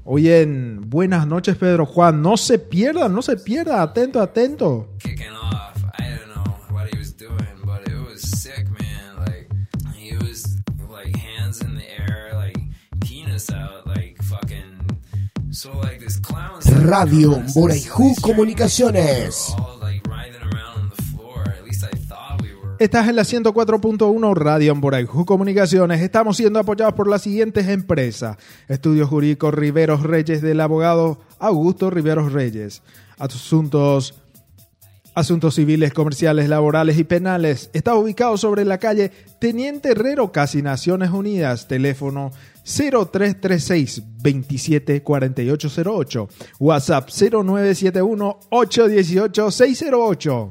[0.04, 2.20] Hoy en Buenas noches Pedro Juan.
[2.20, 3.80] No se pierdan, no se pierda.
[3.80, 4.88] Atento, atento.
[4.98, 5.84] kicking off.
[6.00, 9.24] I don't know what he was doing, but it was sick, man.
[9.24, 9.48] Like
[9.94, 10.56] he was
[10.90, 12.58] like hands in the air, like
[12.98, 14.80] penis out, like fucking.
[15.52, 16.60] So like this clown.
[16.82, 19.54] Radio Boraijú Comunicaciones.
[22.78, 26.00] Estás en la 104.1 Radio Amboraijú Comunicaciones.
[26.00, 28.36] Estamos siendo apoyados por las siguientes empresas.
[28.68, 32.82] Estudio Jurídico Riveros Reyes del abogado Augusto Riveros Reyes.
[33.18, 34.14] Asuntos
[35.12, 37.70] Asuntos civiles, comerciales, laborales y penales.
[37.72, 39.10] Está ubicado sobre la calle
[39.40, 41.66] Teniente Herrero, casi Naciones Unidas.
[41.66, 42.30] Teléfono
[42.62, 46.28] 0336 274808.
[46.60, 50.50] WhatsApp 0971 818 608.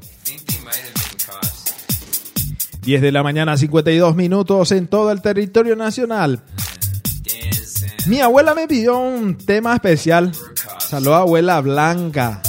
[2.88, 6.40] 10 de la mañana, 52 minutos en todo el territorio nacional.
[8.06, 10.32] Mi abuela me pidió un tema especial.
[10.78, 12.40] Salud, abuela Blanca.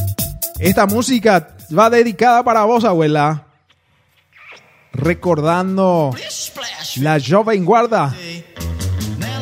[0.58, 3.48] Esta música va dedicada para vos, abuela.
[4.94, 6.16] Recordando
[7.02, 8.16] la joven guarda.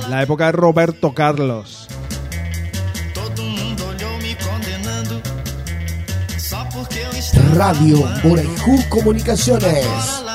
[0.09, 1.87] La época de Roberto Carlos.
[7.53, 8.03] Radio.
[8.23, 10.26] Boraijú Comunicaciones.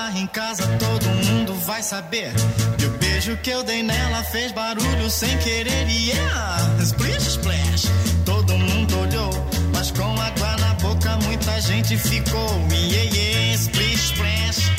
[0.52, 2.30] Casa todo mundo vai saber
[2.76, 7.88] que o beijo que eu dei nela fez barulho sem querer e yeah, splish splash.
[8.26, 9.30] Todo mundo olhou,
[9.72, 12.50] mas com água na boca muita gente ficou.
[12.70, 14.70] Yeah, yeah, splish splash.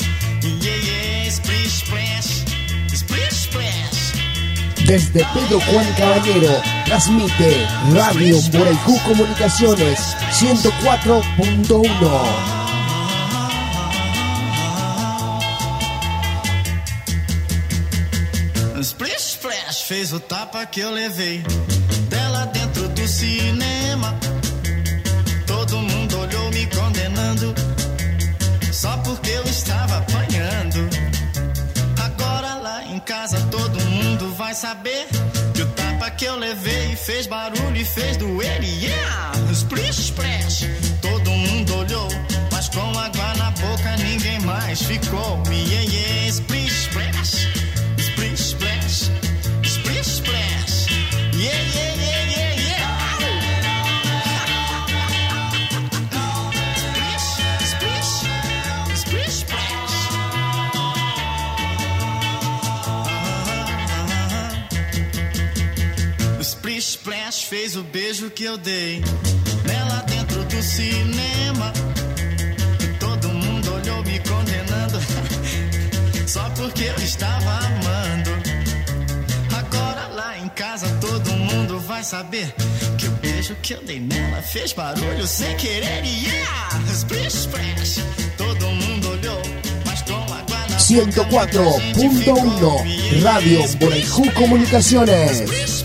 [0.44, 2.44] Yeah, yeah, splish splash.
[2.94, 4.12] Splish splash.
[4.86, 12.63] Desde Pedro Juan Caballero, transmite Radio Boraijú Comunicaciones 104.1.
[20.12, 21.42] O tapa que eu levei
[22.10, 24.14] dela dentro do cinema.
[25.46, 27.54] Todo mundo olhou me condenando
[28.70, 30.88] só porque eu estava apanhando.
[32.04, 35.06] Agora lá em casa todo mundo vai saber
[35.54, 38.62] que o tapa que eu levei fez barulho e fez doer.
[38.62, 39.32] Yeah!
[39.52, 40.66] Splish Splash.
[41.00, 42.08] Todo mundo olhou,
[42.52, 45.42] mas com água na boca ninguém mais ficou.
[45.50, 47.63] Yeah, yeah, Splish Splash.
[67.04, 69.04] Splash fez o beijo que eu dei
[69.66, 71.70] nela dentro do cinema.
[72.98, 74.98] Todo mundo olhou me condenando
[76.26, 78.30] só porque eu estava amando.
[79.54, 82.54] Agora lá em casa todo mundo vai saber
[82.96, 86.02] que o beijo que eu dei nela fez barulho sem querer.
[86.06, 86.80] e Yeah!
[86.90, 88.00] Splish splash.
[88.38, 89.42] Todo mundo olhou,
[89.84, 95.84] mas com água na 104.1 Radio Boraijú Comunicaciones.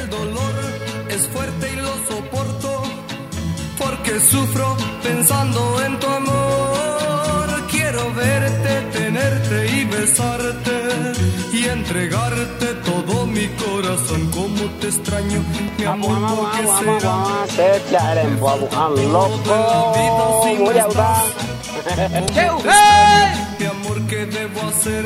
[4.11, 7.67] porque sufro pensando en tu amor.
[7.69, 11.13] Quiero verte, tenerte y besarte
[11.53, 14.29] y entregarte todo mi corazón.
[14.31, 15.43] Como te extraño,
[15.77, 16.67] mi amor, ¿por qué
[16.99, 17.45] será?
[19.11, 19.93] Loco.
[20.59, 20.87] Voy a.
[23.59, 25.05] Mi amor, ¿qué debo hacer?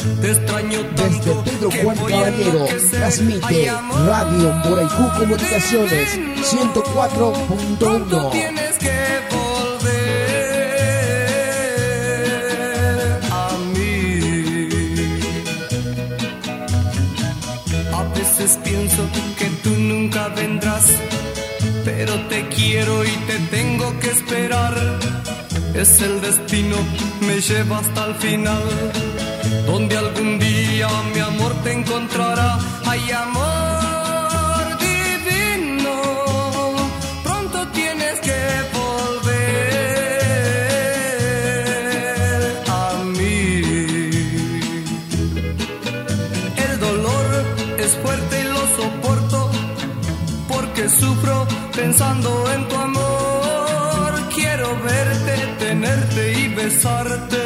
[0.00, 3.70] Te extraño Desde tanto Pedro que Juan Caballero transmite
[4.06, 8.30] Radio Boraicú Comunicaciones 104.1.
[8.32, 8.96] tienes que
[9.30, 10.00] volver
[13.30, 14.68] a mí.
[17.92, 19.02] A veces pienso
[19.38, 20.86] que tú nunca vendrás,
[21.84, 24.98] pero te quiero y te tengo que esperar.
[25.74, 26.76] Es el destino,
[27.20, 28.62] me lleva hasta el final,
[29.66, 32.58] donde algún día mi amor te encontrará.
[32.84, 35.96] Ay, amor divino,
[37.24, 38.40] pronto tienes que
[38.78, 39.42] volver
[42.68, 43.62] a mí.
[46.66, 47.26] El dolor
[47.78, 49.50] es fuerte y lo soporto
[50.48, 54.10] porque sufro pensando en tu amor.
[54.34, 57.39] Quiero verte, tenerte y besarte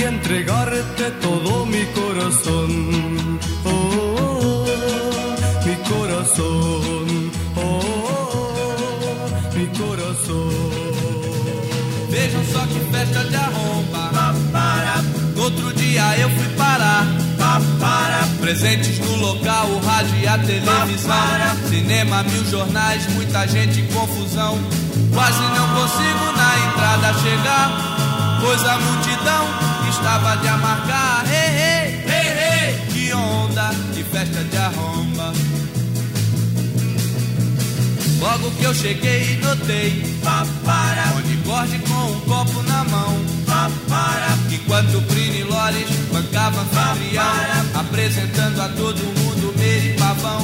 [0.00, 3.38] y entregarte todo mi corazón.
[3.64, 4.64] Oh,
[5.66, 7.30] mi corazón.
[7.56, 8.52] Oh,
[9.56, 10.50] mi corazón.
[12.10, 14.34] Vejam só que festa de arromba.
[15.36, 17.06] No outro dia eu fui parar.
[18.40, 21.14] Presentes no local, o rádio e a televisão.
[21.68, 24.58] Cinema, mil jornais, muita gente em confusão.
[25.12, 28.40] Quase não consigo na entrada chegar.
[28.40, 29.69] Pois a multidão
[30.00, 31.24] estava de amargar.
[31.26, 32.86] Hey, hey, hey, hey.
[32.92, 35.32] Que onda, que festa de arromba.
[38.18, 40.04] Logo que eu cheguei, notei
[41.16, 43.16] Onde Gorde com um copo na mão
[44.52, 47.24] Enquanto Brino e Lores bancavam anfitrião
[47.74, 50.42] Apresentando a todo mundo Meire e Pavão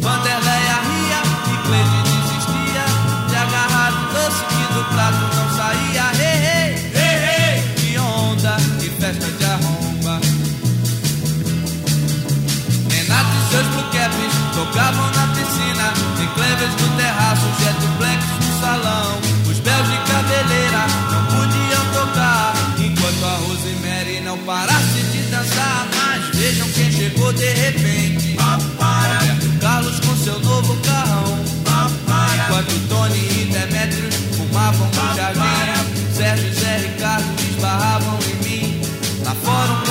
[0.00, 1.22] Vanderleia ria
[1.52, 2.84] e Cleide desistia
[3.28, 6.61] De agarrar o doce que do prato não saía hey, hey,
[14.54, 19.18] tocavam na piscina Tem clevers no terraço, jet blacks no salão.
[19.50, 25.86] Os belos de cabeleira não podiam tocar Enquanto a Rosemary não parasse de dançar.
[25.94, 28.36] Mas vejam quem chegou de repente.
[28.36, 31.38] Roberto Carlos com seu novo carrão.
[32.34, 36.14] Enquanto Tony e Demetrius fumavam no jardim.
[36.14, 38.82] Sérgio e Zé Ricardo esbarravam em mim.
[39.24, 39.81] Lá fora um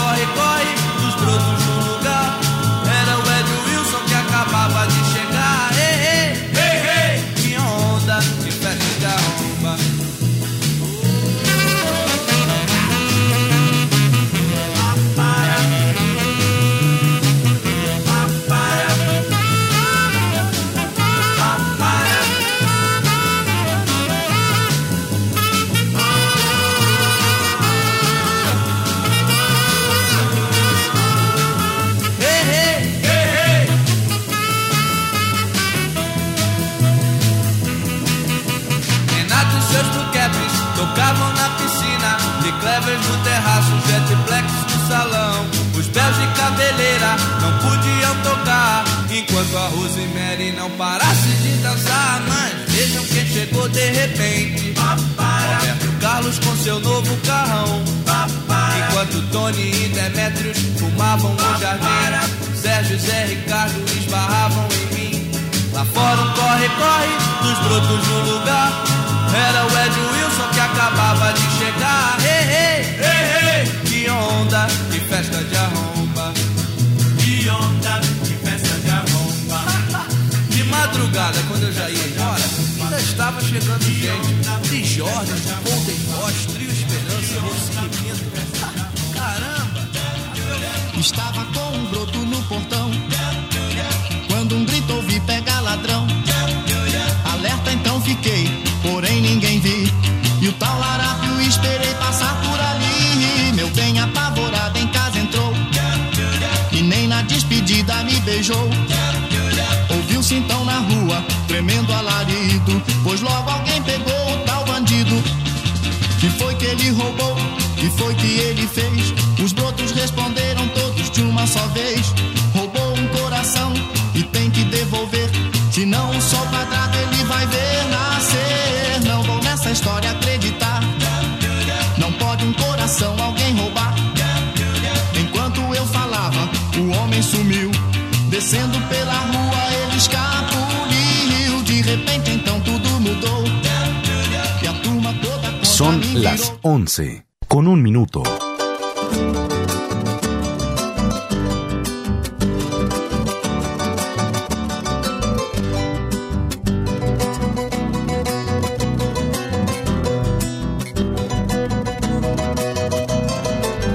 [146.92, 148.22] 11 con un minuto.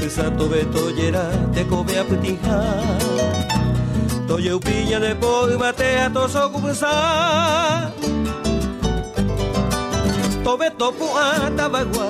[0.09, 2.57] Zato toiera teko bea putiha
[4.27, 6.89] Toie upiña de poi batea toso kupsa
[10.43, 12.09] Tobe topu ata bagua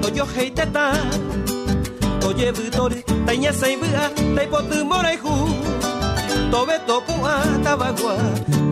[0.00, 0.96] Toyo heiteta
[2.20, 5.34] Toye butori Taña saibua Taipotu moraihu
[6.50, 8.16] Tobe topu ata bagua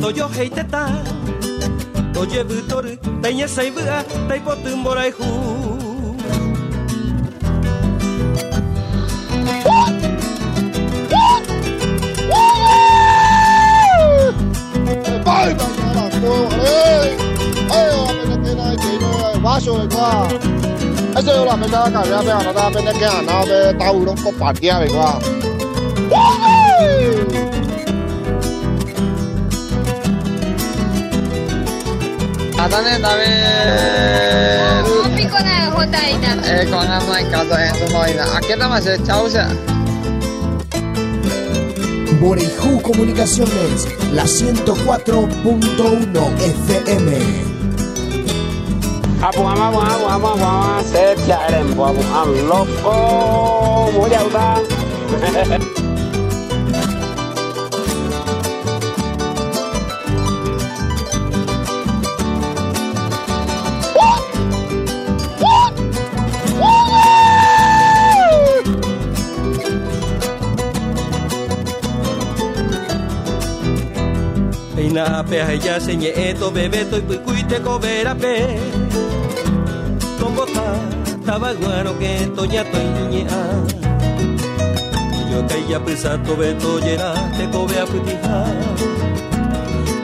[0.00, 2.44] Toyo heiteta ta.
[2.48, 5.51] butori Taña saibua Taipotu moraihu
[19.62, 20.28] sobre todo.
[21.16, 24.16] Ese yo la pena de cambiar, pero no la pena que ganar, pero está burón
[24.22, 25.20] con partida, ¿verdad?
[26.10, 27.52] ¡Woohoo!
[32.58, 33.24] Adane, dame.
[36.44, 38.24] Eh, con la maicato en su vaina.
[38.36, 39.48] ¿A qué nomás es chausa?
[42.20, 47.51] Boreju Comunicaciones, la 104.1 FM.
[49.22, 52.94] apuama apuama apuama apuama set jaerem apuama loko
[53.94, 54.64] moja utang
[74.74, 78.81] Pena pe haya se nye eto bebe toy pui kuite ko vera pe.
[80.32, 80.64] Tombota,
[81.26, 83.26] tabaguaro que toña toña.
[85.30, 88.44] Yo que ya presa to beto te cobe a putija.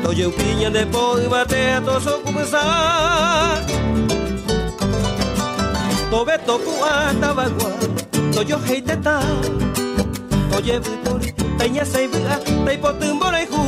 [0.02, 2.62] Toye piña de poi bate a toso kumasa.
[6.10, 7.70] Tobe toku a tabagua,
[8.32, 9.20] toyo heiteta.
[10.50, 13.62] Toye butori, taña sai bua, tai potum borai hu.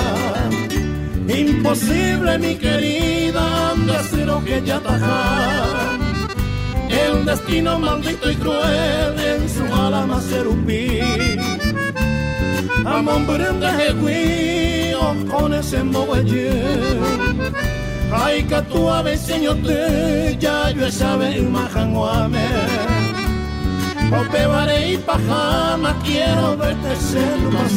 [1.29, 5.99] Imposible, mi querida, decir lo que ya tajá.
[6.89, 11.01] El destino maldito y cruel en su alma serupí.
[12.85, 13.27] Amon
[15.03, 16.51] of kone sembo weje
[18.13, 23.02] Ay ka tu ave señor te ya yo sabe imajan wame
[24.15, 27.73] O pebaré y pajama, quiero verte ser más.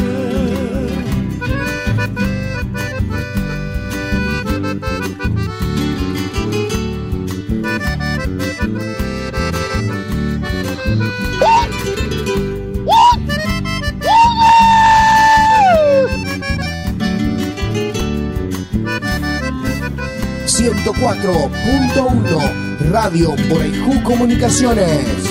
[20.46, 25.25] ...104.1 Radio Borejú Comunicaciones.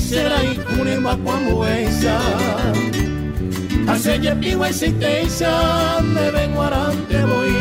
[0.00, 0.42] Será
[1.18, 2.18] cuando esa
[3.88, 5.50] Hace ya pigo existencia
[6.02, 7.54] me vengo arante voy.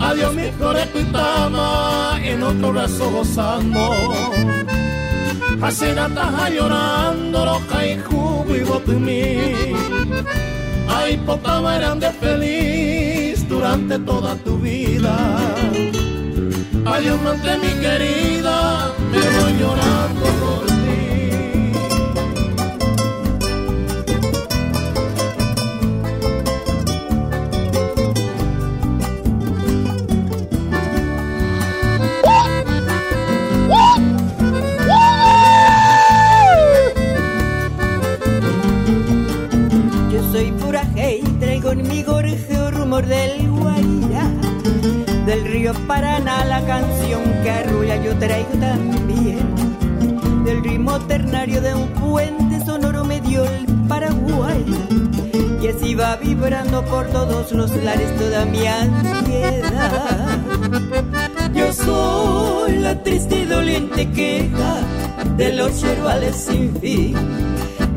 [0.00, 4.14] Adiós mi flores pitama en otro brazo gozando.
[5.60, 8.62] Hace taja llorando loca y jugo y
[8.96, 9.74] mí.
[10.88, 15.14] Ay, poca eran de feliz durante toda tu vida
[16.90, 20.98] Adiós, mante mi querida, me voy llorando por ti.
[40.10, 43.37] Yo soy pura hey, traigo en mi gorjeo rumor del
[45.86, 49.54] Paraná la canción que arrulla yo traigo también.
[50.44, 54.64] Del ritmo ternario de un puente sonoro me dio el Paraguay.
[55.62, 60.38] Y así va vibrando por todos los lares toda mi ansiedad.
[61.54, 64.76] Yo soy la triste y doliente queja
[65.36, 67.16] de los yerbales sin fin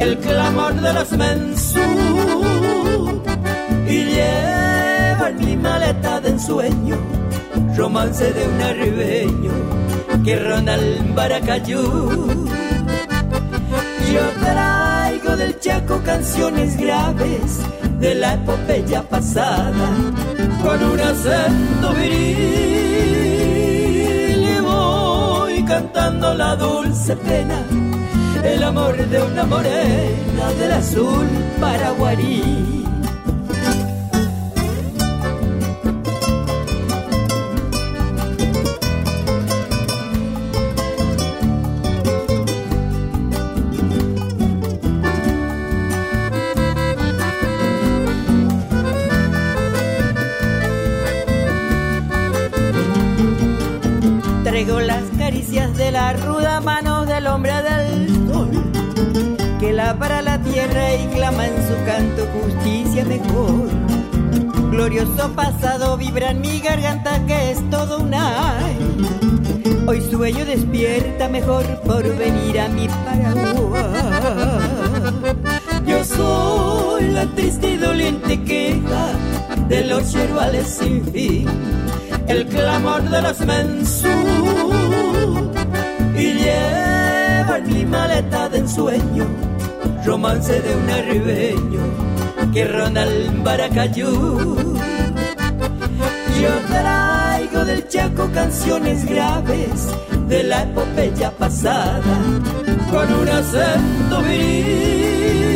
[0.02, 1.80] el clamor de los mensú
[3.88, 6.98] y lleva en mi maleta de ensueño
[7.76, 9.52] romance de un arribeño
[10.24, 12.28] que ronda el Baracayú.
[14.14, 17.60] Yo traigo del Chaco canciones graves
[18.00, 19.90] de la epopeya pasada
[20.64, 22.42] con un acento viril
[24.58, 27.64] y voy cantando la dulce pena
[28.44, 31.28] el amor de una morena del azul
[31.60, 32.81] paraguarí.
[65.02, 68.78] Glorioso pasado vibra en mi garganta que es todo un ay.
[69.88, 73.82] Hoy sueño despierta mejor por venir a mi Paraguay.
[75.88, 79.08] Yo soy la triste y doliente queja
[79.68, 81.48] de los yerbales sin fin,
[82.28, 84.08] el clamor de los mensú
[86.16, 89.26] y lleva en mi maleta de ensueño
[90.06, 92.12] romance de un arribeño
[92.54, 94.91] que ronda el Baracayú.
[96.42, 99.88] Yo traigo del Chaco canciones graves
[100.28, 102.18] de la epopeya pasada
[102.90, 105.52] con un acento viril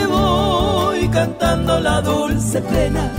[0.00, 3.10] y voy cantando la dulce pena,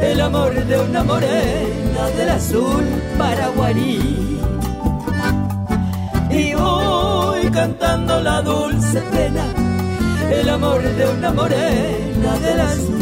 [0.00, 2.84] el amor de una morena del azul
[3.16, 4.40] paraguarí.
[6.30, 9.44] Y voy cantando la dulce pena,
[10.32, 12.99] el amor de una morena del azul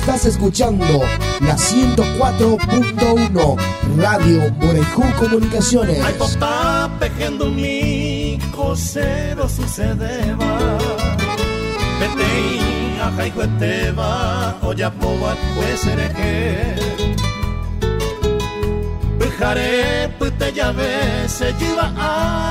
[0.00, 1.02] Estás escuchando
[1.40, 3.56] la 104.1
[3.96, 6.00] Radio Borejú Comunicaciones.
[6.02, 10.78] Ay, está pejando mi cosero sucedeba.
[12.00, 16.74] Vete a jaijueteba, oya poa pues ereje.
[19.38, 21.92] care pute llave se lleva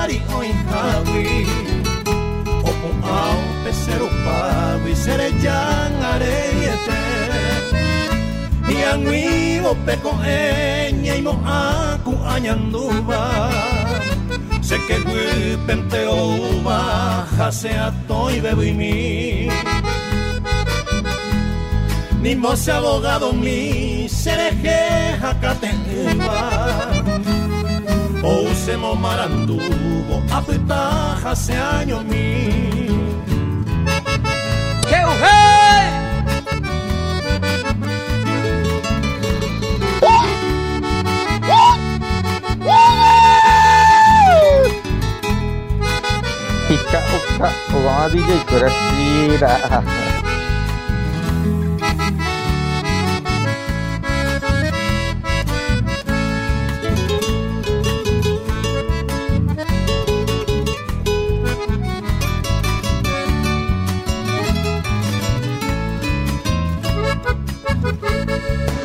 [0.01, 1.45] ari o injawi
[3.03, 7.08] au pesero pawi sere yang areyete
[8.69, 13.49] Yang wibo peko enya imo aku anyanduba
[14.61, 18.97] Se que guipente oba jase atoy bebo y mi
[22.21, 26.39] Ni mose abogado mi sereje jacatenba
[28.21, 32.29] O usemo marandubo apita jase año mi
[34.89, 34.99] ¡Qué
[46.91, 46.99] か
[47.37, 49.83] おか終わりで暮らしら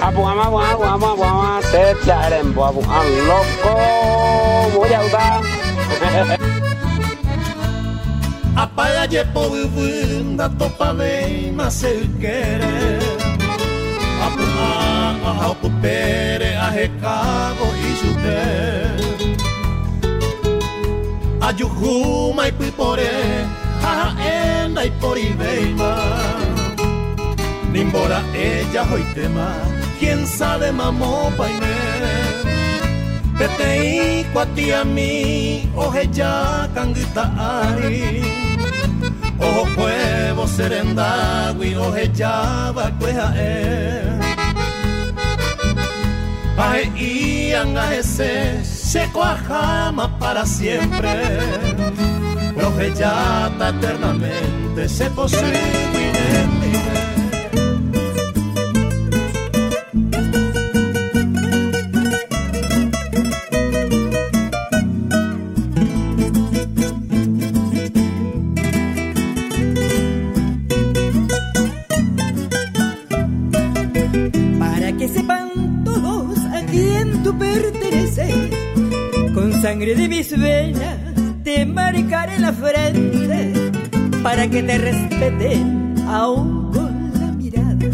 [0.01, 6.44] Abuama, abuama, abuama, se te haremos, abuama, loco, voy a usar.
[9.05, 13.03] Apaga ye po vivunda topa de mas el querer.
[14.25, 18.45] Apu a a pu pere a recabo e juté
[21.43, 23.13] A juhuma e pipore
[23.83, 25.93] a enda e por ibeima
[27.73, 29.53] Nimbora ella hoy tema
[29.99, 31.77] quién sabe mamó paine
[33.37, 38.54] Petei kwati a mi oje ya kangita ari
[39.47, 43.55] Ojo cuevo serendagui oje ya bakweja e
[46.57, 51.15] Aje ian ese se cuajama para siempre.
[52.67, 56.14] Oje ya eternamente se posible
[84.45, 87.87] para que te respeten aún con la mirada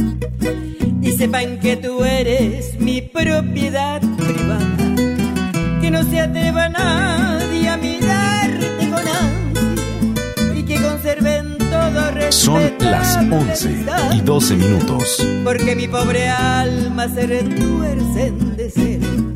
[1.01, 8.91] y sepan que tú eres mi propiedad privada, que no se atreva nadie a mirarte
[8.91, 12.33] con ansia y que conserven todo respeto.
[12.33, 13.85] Son las 11
[14.15, 15.27] y 12 minutos.
[15.45, 19.35] Porque mi pobre alma se retuerce en deseo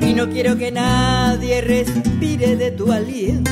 [0.00, 3.50] Y no quiero que nadie respire de tu aliento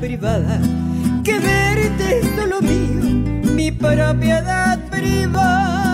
[0.00, 0.60] privada
[1.24, 5.85] Que verte solo mío, mi propiedad privada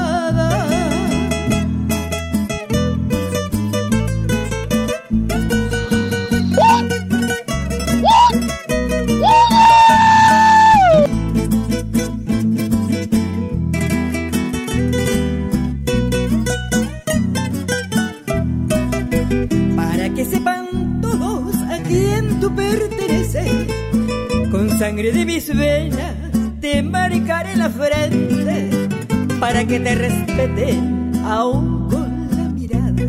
[29.72, 33.06] que te respeten aún con la mirada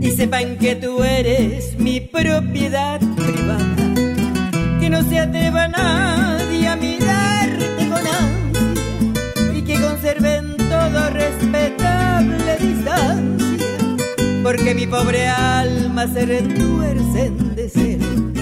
[0.00, 3.76] y sepan que tú eres mi propiedad privada.
[4.80, 13.68] Que no se atreva nadie a mirarte con ansia y que conserven todo respetable distancia
[14.42, 18.32] porque mi pobre alma se retuerce en deseo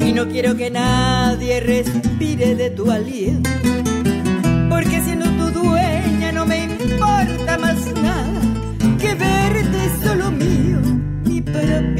[0.00, 3.75] y no quiero que nadie respire de tu aliento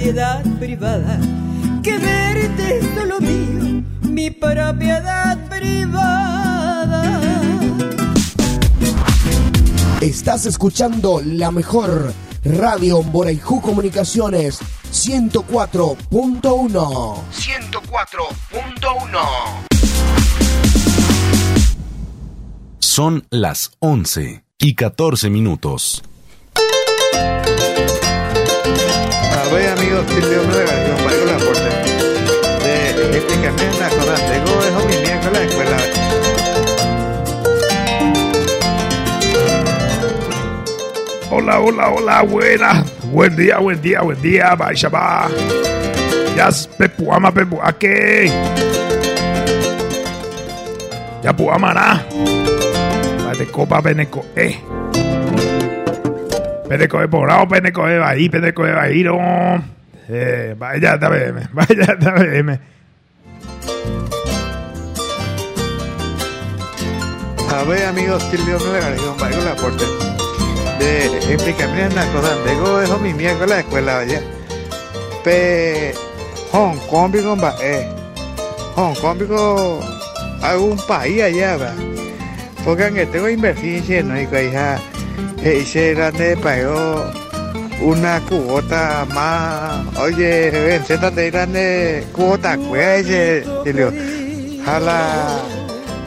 [0.06, 1.18] propiedad privada
[1.82, 7.20] que verte solo mío mi propiedad privada
[10.00, 12.14] Estás escuchando la mejor
[12.44, 14.60] Radio Moraijú Comunicaciones
[14.92, 17.16] 104.1.
[17.32, 19.18] 104.1.
[22.78, 26.04] Son las 11 y 14 minutos.
[30.06, 31.70] auxilio de los barcos de aporte
[32.64, 35.76] de este camión nacional de Godejo y miércoles la escuela.
[41.30, 42.84] Hola, hola, hola, buena.
[43.04, 45.28] Buen día, buen día, buen día, Baishaba.
[46.36, 48.30] Ya pepuama, pepuaque.
[51.22, 52.04] Ya puamana.
[53.24, 54.58] La de copa veneco, eh.
[56.68, 59.75] Peneco de porado, peneco de bahí, peneco de bahiro.
[60.08, 62.60] Eh, vaya, TVM, vaya, TVM.
[67.50, 69.84] A ver, amigos, Silvio me un barco la aporte.
[70.78, 74.22] De explicarme una cosa, vengo de mi miércoles la escuela, vaya.
[75.24, 75.94] Pe
[76.52, 77.12] Hong Kong,
[77.42, 77.88] va, eh.
[78.76, 79.80] Hong Kong, bigo,
[80.42, 81.74] algún país allá, va.
[82.64, 84.20] Porque que tengo inversión, ¿no?
[84.20, 84.78] Y que hija,
[85.42, 87.25] hice grande pago
[87.80, 89.96] una cuota más.
[89.98, 93.06] Oye, ven, siéntate grande cuota, pues,
[93.64, 93.92] Silvio.
[94.64, 95.42] Jala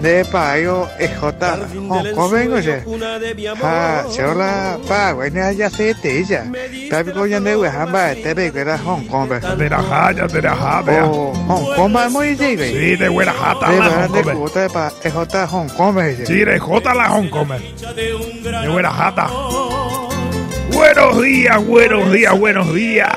[0.01, 1.59] de payo ejota
[1.89, 2.81] Hong Kong vengo je
[3.61, 6.45] ha chola pa wena ya se te ya
[6.89, 9.39] ta bi ko ya ne we ha ba te be que era Hong Kong be
[9.39, 11.05] de la ja ya de la ja vea.
[11.05, 14.37] Oh Hong Kong ba muy be sí de buena jata de la Hong de Kong
[14.37, 19.27] cuota pa ejota Hong Kong be sí de jota la Hong Kong de buena jata
[20.71, 23.09] Buenos días, buenos días, buenos días.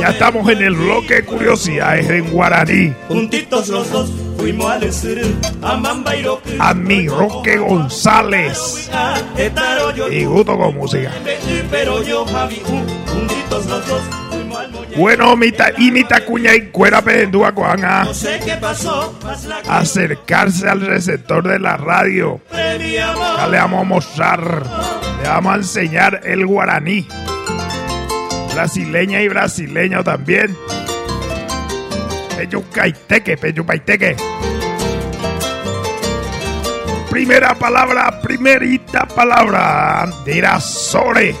[0.00, 2.94] Ya estamos en el bloque de curiosidades en guaraní.
[3.08, 4.82] Juntitos los dos fuimos al
[5.62, 8.90] a A mi Roque González.
[10.10, 11.12] Y gusto con música.
[14.96, 17.54] Bueno, mita, y mi tacuña y cuera pedendúa
[19.22, 22.40] más la Acercarse al receptor de la radio.
[22.52, 24.62] Ya le vamos a mostrar,
[25.22, 27.06] le vamos a enseñar el guaraní.
[28.54, 30.56] Brasileña y brasileño también.
[32.36, 34.16] Peyucaiteque, peyupaiteque.
[37.10, 40.08] Primera palabra, primerita palabra.
[40.24, 41.34] Dirasore.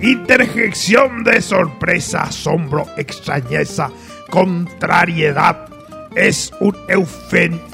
[0.00, 3.90] Interjección de sorpresa, asombro, extrañeza,
[4.28, 5.68] contrariedad.
[6.14, 6.76] Es un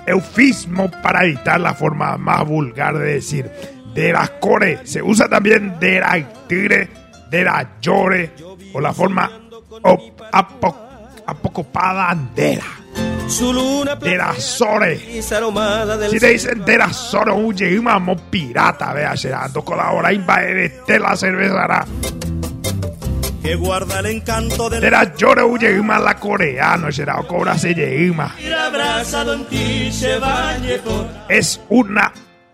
[0.07, 3.51] eufismo para evitar la forma más vulgar de decir
[3.95, 4.81] de la core.
[4.85, 6.89] Se usa también de la tire,
[7.31, 8.33] de la llore
[8.73, 9.31] o la forma
[9.83, 10.77] op- apo-
[11.27, 12.65] apocopada andera.
[14.03, 14.95] De la sore.
[14.97, 20.11] brisa aromada del Si te dicen de la sore, un llegamos pirata, vea, serando colabora
[20.13, 20.41] y va
[20.87, 21.85] de la cervezará.
[23.43, 27.75] que guarda el encanto De la llore, llegamos la coreano, será cobra se
[31.29, 32.11] es una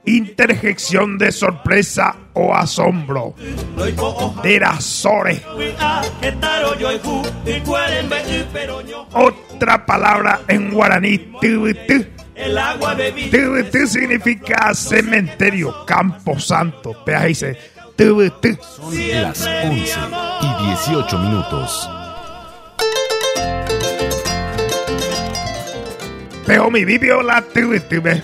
[0.07, 3.35] interjección de sorpresa o asombro.
[6.79, 6.91] yo
[9.13, 11.31] Otra palabra en guaraní,
[12.35, 12.97] el agua
[13.31, 16.97] Tubutú significa cementerio, campo santo.
[17.07, 17.57] Vea, dice
[17.97, 18.59] tubutú.
[19.13, 19.99] Las 11
[20.43, 21.89] y 18 minutos.
[26.47, 28.23] Pero mi vivió la ve.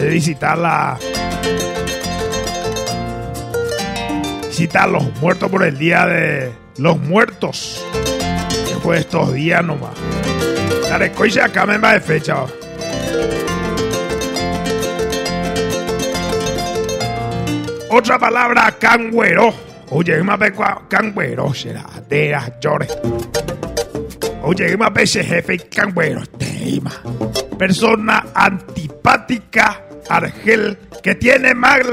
[0.00, 0.98] De visitar la.
[4.48, 7.84] Visitar los muertos por el día de los muertos.
[8.68, 9.92] Que fue estos días nomás.
[10.88, 12.44] Dale, coice acá me va de fecha.
[17.90, 19.52] Otra palabra, cangüero.
[19.90, 22.96] Oye, más ve cua- cangüero será de las llores.
[24.42, 26.22] Oye, más veces jefe y cangüero.
[26.38, 26.92] Teima.
[27.58, 31.84] Persona antipática, argel, que tiene mal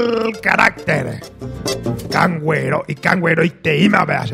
[0.42, 1.20] carácter.
[2.10, 4.24] Cangüero y cangüero y teima, vea.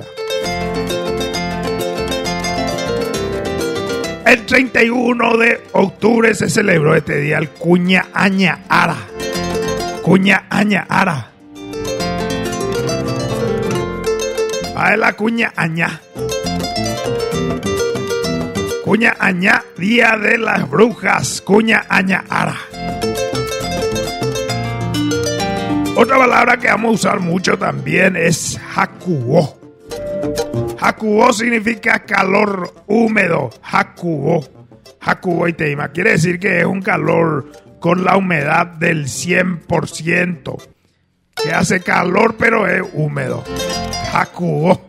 [4.27, 8.97] El 31 de octubre se celebró este día el Cuña Aña Ara.
[10.02, 11.31] Cuña Aña Ara.
[14.74, 16.01] A la Cuña Aña.
[18.82, 21.40] Cuña Aña, Día de las Brujas.
[21.43, 22.56] Cuña Aña Ara.
[25.97, 29.57] Otra palabra que vamos a usar mucho también es Hakuo.
[30.81, 33.51] Hakuo significa calor húmedo.
[33.62, 34.45] Hakuo.
[35.01, 35.89] Hakuo y teima.
[35.89, 37.47] Quiere decir que es un calor
[37.79, 40.62] con la humedad del 100%.
[41.37, 43.45] Que hace calor pero es húmedo.
[44.12, 44.81] Hakuo.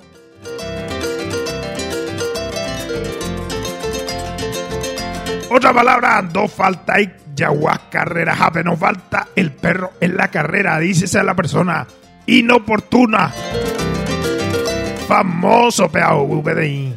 [5.52, 10.80] Otra palabra, no falta y yaguas carrera, jape, no falta el perro en la carrera,
[10.80, 11.86] dícese a la persona
[12.26, 13.32] inoportuna.
[15.08, 16.96] Famoso peao VDI.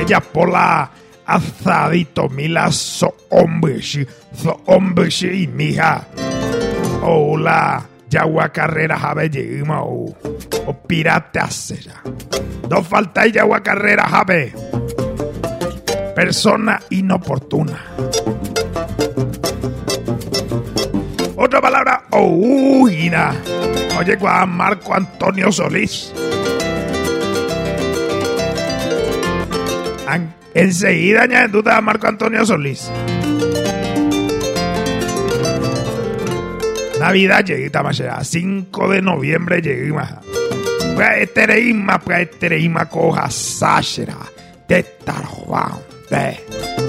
[0.00, 0.90] Ella por la
[1.26, 6.06] azadito mila so hombre, so hombre y mija.
[7.02, 10.14] Hola, Yagua carrera jabe llegima o,
[10.66, 10.76] o
[11.40, 12.02] acera.
[12.68, 14.52] No falta yagua carrera jabe.
[16.14, 17.80] Persona inoportuna.
[21.52, 23.34] Otra palabra, ouina.
[23.98, 26.10] Oye, Juan Marco Antonio Solís.
[30.06, 32.90] An- Enseguida ya duda a Marco Antonio Solís.
[36.98, 37.44] Navidad
[37.82, 38.24] más allá.
[38.24, 40.22] 5 de noviembre lleguima.
[40.94, 44.16] Pues etereima, pues etereima coja sashera.
[44.66, 45.72] De tarobán.
[46.08, 46.81] De.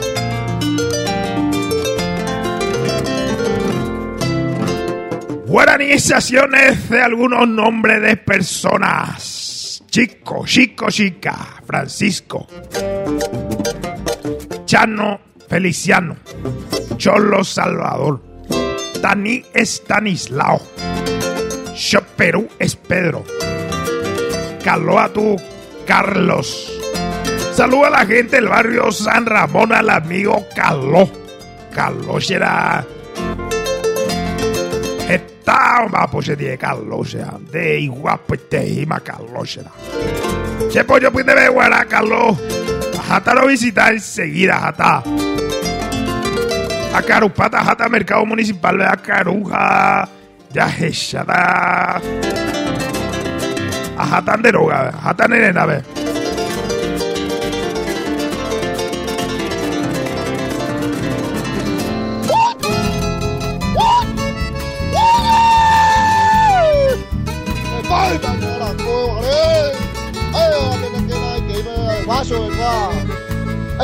[5.54, 9.84] Guaranizaciones de algunos nombres de personas.
[9.86, 11.62] Chico, chico, chica.
[11.68, 12.48] Francisco.
[14.66, 16.18] Chano, Feliciano.
[16.98, 18.24] Cholo, Salvador.
[19.00, 20.60] Tani, Estanislao.
[22.18, 23.24] Perú es Pedro.
[24.64, 25.40] Caloa tú,
[25.86, 26.82] Carlos.
[27.54, 31.08] Saluda a la gente del barrio San Ramón, al amigo Caló.
[31.72, 32.84] Caló será.
[35.46, 36.58] Más pues de.
[37.52, 39.72] De igual pues te ima Caló será.
[40.70, 41.52] Se pollo pues de ver
[41.90, 42.38] Caló.
[43.08, 45.04] Jata lo visita enseguida, Jata.
[46.94, 50.08] A Carupata, Jata Mercado Municipal de Acaruja.
[50.52, 52.02] Ya hechada.
[53.98, 56.13] A Jatan de droga, Jatan de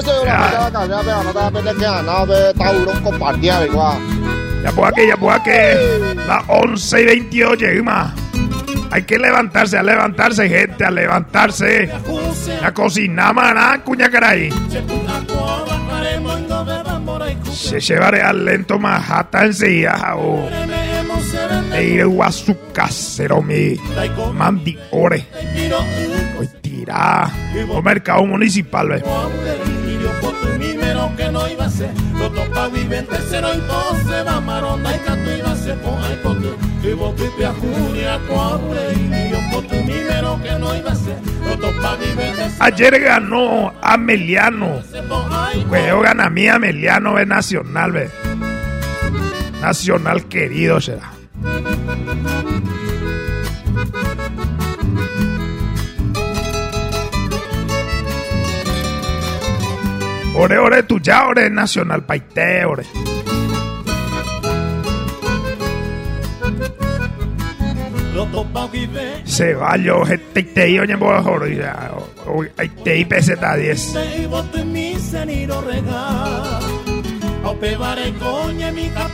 [0.06, 3.98] La me acá, ya veo, no te apenas que nada, ve, taurón compartida de qua.
[4.64, 6.18] Ya pues aquí, ya pues aquí.
[6.28, 8.12] Las 11 y 28 llegamos.
[8.92, 11.92] Hay que levantarse, a levantarse, gente, a levantarse.
[12.64, 14.50] A cocinar, maná, cuña caray.
[17.52, 20.50] Se llevaré al lento majata enseguida, o.
[21.76, 23.76] E ir a su casero, mi.
[24.34, 25.28] Mandi ore.
[26.40, 27.30] Hoy tira.
[27.70, 29.04] O mercado municipal, ve.
[31.18, 35.36] Que no iba a ser, lo topa vivente cero y doce, va maronda y canto
[35.36, 40.40] iba a ser, po ay potu, y botu y piajuria, cobre, y yo potu primero
[40.42, 44.82] que no iba a ser, lo topa vivente Ayer ganó Ameliano.
[45.68, 48.10] Juego gana a mí Ameliano de Nacional, ve.
[49.62, 51.12] Nacional querido será.
[60.42, 62.84] Ore, ore, tu ya, ore, Nacional Paité, ore.
[69.26, 71.92] Se va yo, este te oye, por ya.
[72.86, 73.96] Te y peseta 10.
[74.18, 76.60] y botu mi seniro rega,
[77.44, 79.10] au pevare coñe mi a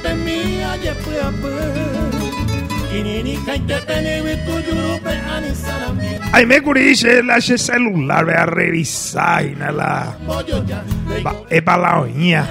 [6.32, 10.18] Ay, me curiche la che celular, ve a revisar y nada.
[11.50, 12.46] Es para la ya,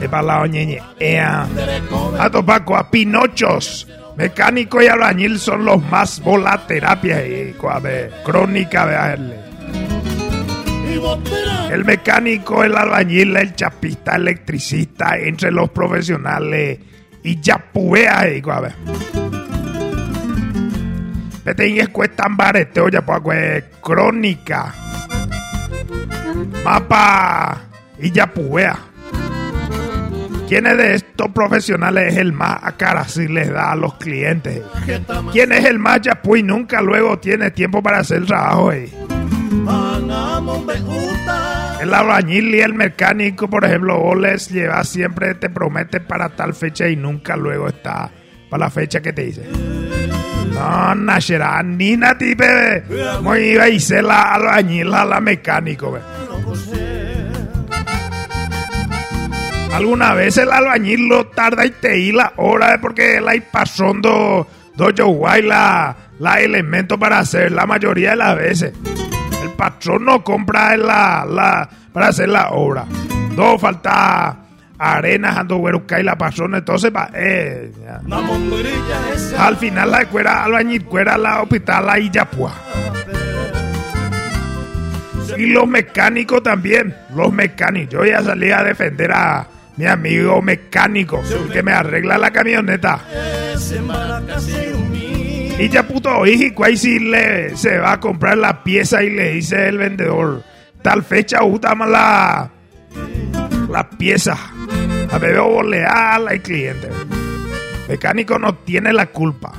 [0.00, 0.80] es para la oñeñe.
[2.18, 3.88] A topaco, a Pinochos.
[4.16, 7.56] Mecánico y albañil son los más volaterapia y
[8.22, 8.84] crónica
[11.00, 16.78] botera, El mecánico, el albañil, el chapista, electricista, entre los profesionales
[17.22, 18.74] y ya pubea y cuave.
[21.44, 24.74] Vete y cuestan bareteo ya pues crónica.
[26.64, 27.60] Mapa
[27.98, 28.78] y ya pubea.
[30.48, 33.94] ¿Quién es de estos profesionales es el más a cara si les da a los
[33.94, 34.62] clientes?
[35.32, 38.70] ¿Quién es el más ya y nunca luego tiene tiempo para hacer trabajo?
[41.82, 46.54] El albañil y el mecánico, por ejemplo, vos les llevas siempre, te promete para tal
[46.54, 48.08] fecha y nunca luego está
[48.48, 49.48] para la fecha que te dice.
[50.54, 52.84] No, Nashera, ni nati, bebé.
[53.20, 56.00] Muy iba y se la albañil a la mecánico, ve.
[59.74, 64.46] Alguna vez el albañil lo tarda y te y la hora porque él hay pasando
[64.76, 68.72] dojo guay la, la elemento para hacer la mayoría de las veces.
[69.62, 72.84] El patrón no compra la, la para hacer la obra.
[73.36, 74.36] No falta
[74.76, 77.70] arena, ando güeruca y la patrón, entonces va, eh,
[78.08, 78.20] la
[79.14, 82.52] esa, Al final la cuera albañil, cuera la hospital ya pues.
[85.38, 87.92] Y los mecánicos también, los mecánicos.
[87.92, 91.22] Yo ya salí a defender a mi amigo mecánico,
[91.52, 93.00] que me arregla la camioneta.
[95.58, 99.34] Y ya puto y cuál si le se va a comprar la pieza y le
[99.34, 100.42] dice el vendedor,
[100.82, 102.50] tal fecha usa la
[103.68, 104.36] la pieza.
[105.10, 106.88] A ver, leal al cliente.
[107.88, 109.52] Mecánico no tiene la culpa.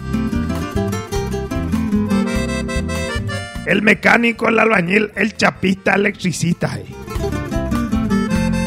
[3.66, 6.78] El mecánico, el albañil, el chapista, el electricista.
[6.78, 6.86] eh.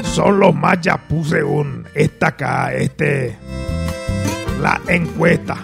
[0.05, 3.36] Son los más ya puse un esta acá, este
[4.61, 5.57] la encuesta.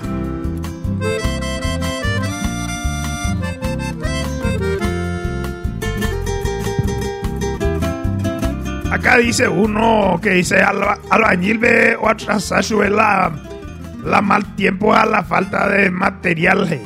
[8.93, 13.33] Acá dice uno que dice alba- albañil ve o atrasar la,
[14.05, 16.71] la mal tiempo a la falta de material.
[16.71, 16.83] eh.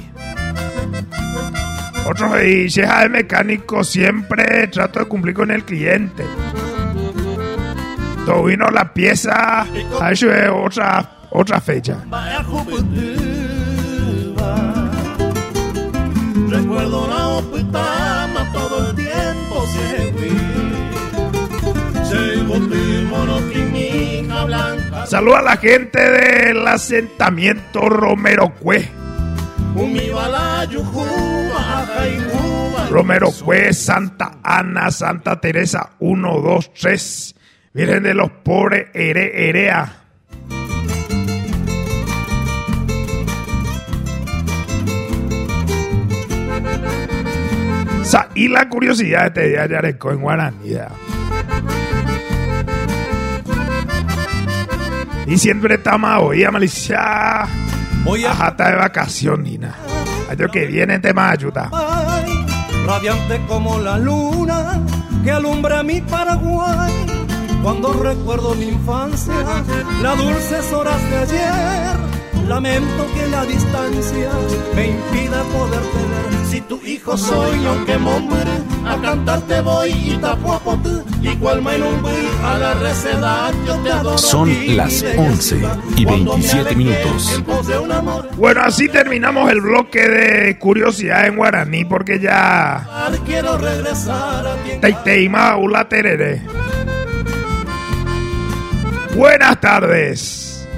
[2.09, 6.25] Otro dice "Ah, el mecánico siempre trato de cumplir con el cliente.
[8.25, 9.67] Todo vino la pieza,
[10.01, 11.97] a eso es otra, otra fecha.
[24.37, 25.07] Monoquímica blanca.
[25.07, 28.89] Saluda a la gente del asentamiento Romero Cue.
[32.91, 37.35] Romero Cue, Santa Ana, Santa Teresa, 1, 2, 3.
[37.75, 40.03] Virgen de los pobres, Ere, Erea.
[48.35, 50.77] Y la curiosidad de este día de Areco en Guaraní.
[55.27, 55.33] Ya.
[55.33, 57.47] Y siempre estamos hoy a Malicia.
[58.29, 59.75] Ajata de vacación, Nina.
[60.31, 61.71] Año que viene te más ayuda.
[61.73, 62.47] Ay,
[62.87, 64.81] radiante como la luna
[65.25, 66.93] que alumbra mi Paraguay.
[67.63, 69.35] Cuando recuerdo mi infancia,
[70.01, 71.97] las dulces horas de ayer,
[72.49, 74.31] lamento que la distancia
[74.75, 76.47] me impida poder tener.
[76.49, 78.39] Si tu hijo soy, aunque mombre,
[78.87, 80.91] a cantarte voy y tapuapote.
[81.23, 82.13] Igual mainumbe,
[82.45, 84.17] a la receda, yo te adoro.
[84.19, 85.79] Son las mi bella 11 ciudad.
[85.97, 87.35] y Cuando me 27 alejé minutos.
[87.35, 92.21] en pos de un amor, Bueno, así terminamos el bloque de curiosidad en guaraní porque
[92.21, 92.87] ya...
[93.27, 94.71] quiero regresar a ti.
[94.81, 96.43] Teiteima ula terere.
[99.17, 100.69] Buenas tardes.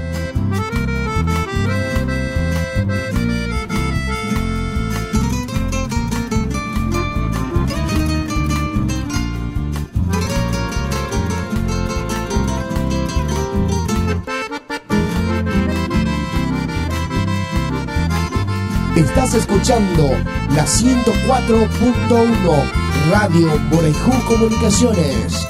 [19.33, 20.09] Escuchando
[20.55, 22.71] la 104.1
[23.11, 25.47] Radio Borejú Comunicaciones.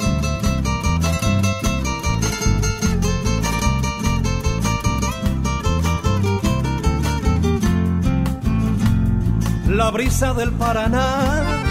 [9.66, 11.62] La brisa del Paraná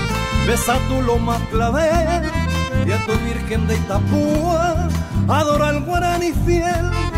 [0.47, 2.23] besa tu loma clavel
[2.87, 4.89] y a tu Virgen de Itapúa
[5.27, 7.08] adora el guaraní fiel.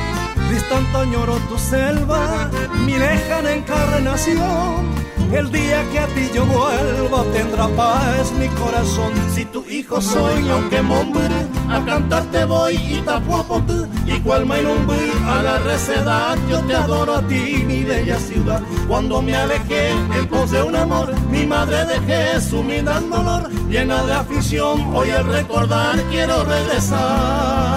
[0.52, 2.49] Distante añoro tu selva,
[2.86, 5.02] mi lejana encarnación.
[5.32, 9.14] El día que a ti yo vuelva tendrá paz mi corazón.
[9.34, 11.30] Si tu hijo soy, aunque mombre,
[11.69, 13.88] a cantarte voy y tapuapote.
[14.06, 18.61] Igual mainumbe, a la receda, yo te adoro a ti, mi bella ciudad.
[18.90, 24.03] Cuando me alejé en pos de un amor, mi madre dejé sumida en dolor, llena
[24.03, 24.94] de afición.
[24.94, 27.70] Hoy al recordar quiero regresar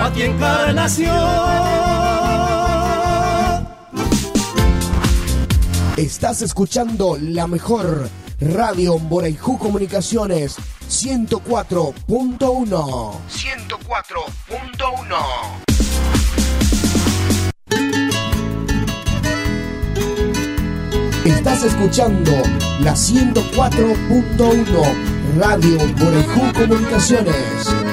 [0.00, 1.16] a ti encarnación.
[5.96, 8.10] Estás escuchando la mejor
[8.40, 10.56] Radio Borejú Comunicaciones
[10.88, 13.12] 104.1.
[13.28, 15.16] 104.1.
[21.24, 22.32] Estás escuchando
[22.80, 27.89] la 104.1 Radio Borejú Comunicaciones.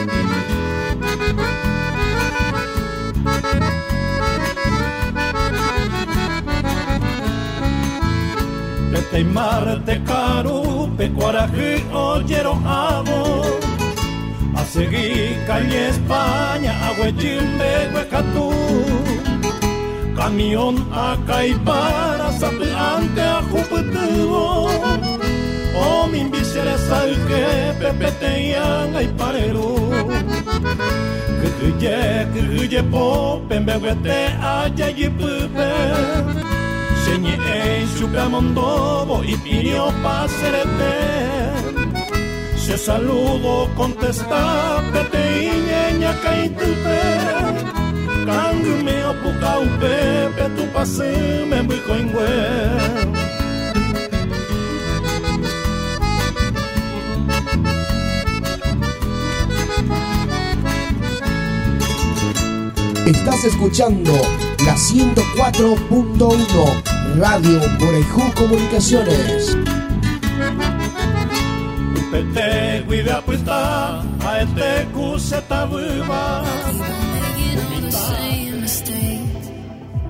[9.17, 13.41] Te marte caro, pe coraje oyero amo.
[14.55, 18.51] A seguir calle España, agüechimbe, huecatú.
[20.15, 24.69] Camión acá y para, ante a Jupetubo.
[25.83, 29.77] O mi bisere salque, pepe te yanga y parero.
[31.57, 34.27] Kuje, kuje po, pembe huete,
[37.13, 41.37] en Chucamondobo y pidió paserete.
[42.67, 46.99] Se saludo, contesta, pete y ñeña ya caítupe
[48.25, 49.95] Kangu me opuka upe
[50.35, 52.27] Pe tu pase me muy coingüe
[63.05, 64.11] Estás escuchando
[64.65, 66.86] la 104.1
[67.19, 69.55] Radio Morejú Comunicaciones.
[72.11, 76.43] Pete guida puesta a este cuseta viva.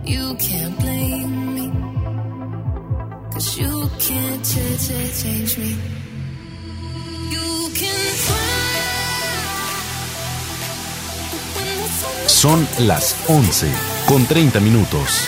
[0.05, 1.71] You can't blame me,
[3.33, 5.75] cause you can't ch- ch- change me.
[7.29, 7.87] You can
[12.27, 13.67] Son las 11
[14.07, 15.27] con 30 minutos.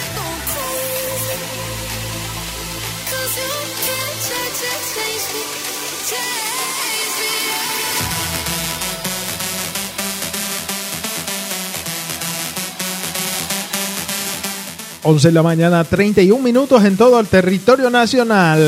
[15.03, 18.59] Once de la mañana, 31 minutos en todo el territorio nacional.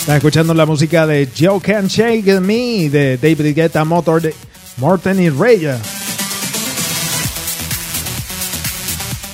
[0.00, 4.34] Está escuchando la música de Joe Can Shake Me de David Guetta, Motor de
[4.78, 5.78] Morten y Reyes.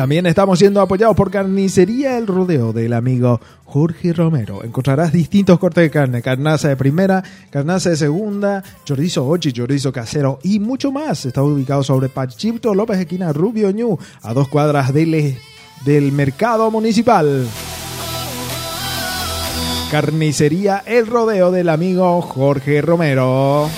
[0.00, 4.64] También estamos siendo apoyados por Carnicería El Rodeo del amigo Jorge Romero.
[4.64, 10.38] Encontrarás distintos cortes de carne, carnaza de primera, carnaza de segunda, chorizo ochi, chorizo casero
[10.42, 11.26] y mucho más.
[11.26, 15.36] Está ubicado sobre Pachito López Esquina Rubio Ñu, a dos cuadras del,
[15.84, 17.46] del mercado municipal.
[19.90, 23.68] Carnicería El Rodeo del amigo Jorge Romero.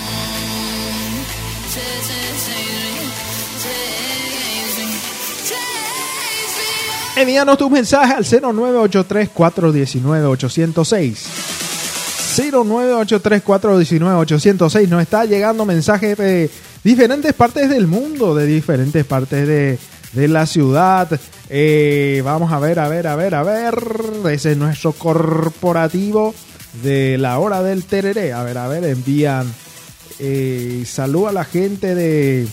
[7.15, 11.17] Envíanos tu mensaje al 0983-419-806.
[12.35, 14.87] 0983-419-806.
[14.87, 16.49] Nos está llegando mensajes de
[16.83, 19.77] diferentes partes del mundo, de diferentes partes de,
[20.13, 21.07] de la ciudad.
[21.49, 23.75] Eh, vamos a ver, a ver, a ver, a ver.
[24.31, 26.33] Ese es nuestro corporativo
[26.81, 28.33] de la hora del tereré.
[28.33, 29.53] A ver, a ver, envían.
[30.17, 32.47] Eh, salud a la gente de.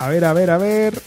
[0.00, 1.00] A ver, a ver, a ver.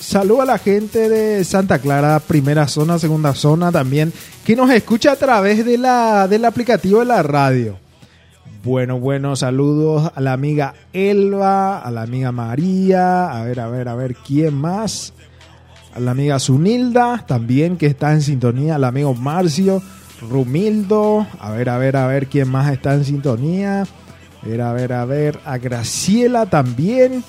[0.00, 4.14] Salud a la gente de Santa Clara, primera zona, segunda zona también,
[4.46, 7.76] que nos escucha a través de la, del aplicativo de la radio.
[8.64, 13.88] Bueno, bueno, saludos a la amiga Elba, a la amiga María, a ver, a ver,
[13.88, 15.12] a ver, ¿quién más?
[15.94, 19.82] A la amiga Zunilda, también que está en sintonía, al amigo Marcio,
[20.22, 23.82] Rumildo, a ver, a ver, a ver, ¿quién más está en sintonía?
[23.82, 27.22] A ver, a ver, a Graciela también.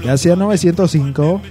[0.00, 1.42] Gracias 905.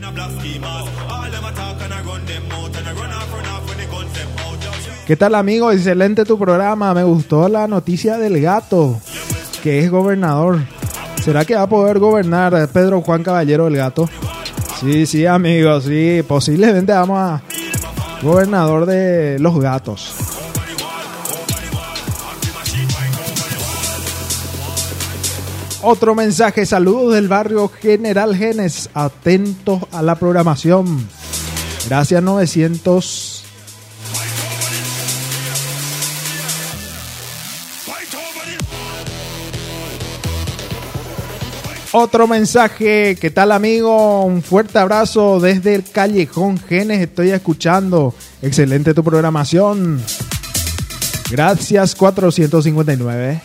[5.06, 5.69] ¿Qué tal amigo?
[5.69, 6.94] Excelente tu programa.
[6.94, 9.02] Me gustó la noticia del gato,
[9.61, 10.61] que es gobernador.
[11.22, 14.10] ¿Será que va a poder gobernar Pedro Juan Caballero del Gato?
[14.80, 16.24] Sí, sí, amigo, sí.
[16.26, 17.41] Posiblemente vamos a
[18.22, 20.27] gobernador de los gatos.
[25.90, 31.08] Otro mensaje, saludos del barrio General Genes, atentos a la programación.
[31.88, 33.46] Gracias 900.
[41.94, 44.26] Otro mensaje, ¿qué tal amigo?
[44.26, 48.14] Un fuerte abrazo desde el Callejón Genes, estoy escuchando.
[48.42, 50.02] Excelente tu programación.
[51.32, 53.42] Gracias 459.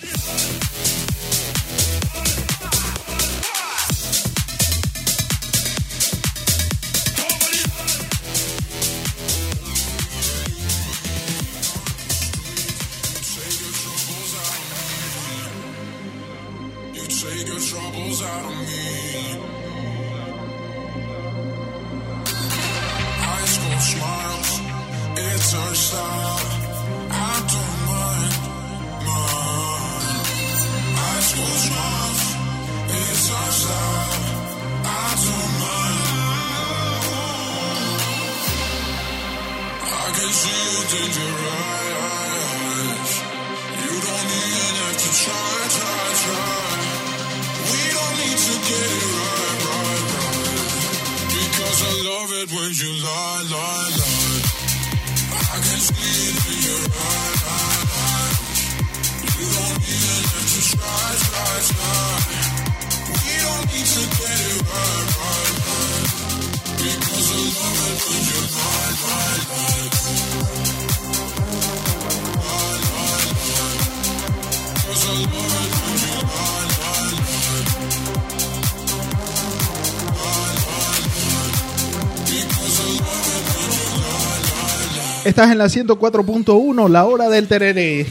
[85.50, 88.06] En la 104.1, la hora del tereré.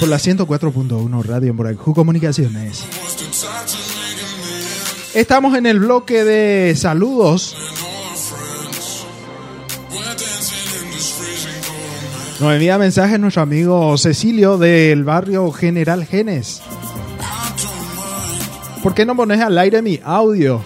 [0.00, 2.84] Por la 104.1 Radio Morajú Comunicaciones.
[5.14, 7.54] Estamos en el bloque de saludos.
[12.40, 16.62] Nos envía mensaje nuestro amigo Cecilio del barrio General Genes.
[18.82, 20.62] ¿Por qué no pones al aire mi audio?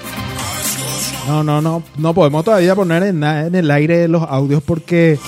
[1.26, 5.18] No, no, no, no podemos todavía poner en, en el aire los audios porque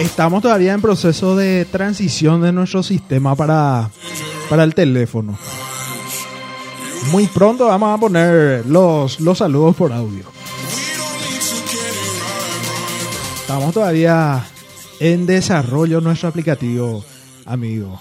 [0.00, 3.90] estamos todavía en proceso de transición de nuestro sistema para,
[4.48, 5.38] para el teléfono.
[7.10, 10.24] Muy pronto vamos a poner los, los saludos por audio.
[13.40, 14.44] Estamos todavía
[15.00, 17.04] en desarrollo nuestro aplicativo,
[17.46, 18.00] amigo.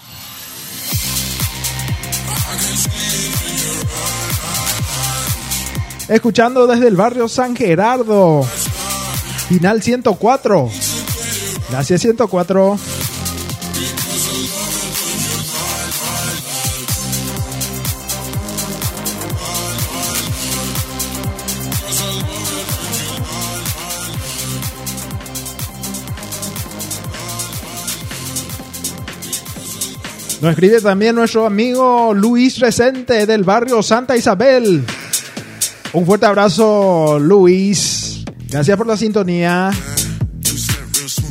[6.08, 8.44] Escuchando desde el barrio San Gerardo.
[9.48, 10.70] Final 104.
[11.72, 12.78] Gracias 104.
[30.42, 34.86] Nos escribe también nuestro amigo Luis Recente del barrio Santa Isabel.
[35.92, 38.24] Un fuerte abrazo, Luis.
[38.48, 39.70] Gracias por la sintonía.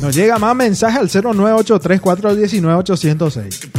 [0.01, 3.69] Nos llega más mensaje al 0983419806.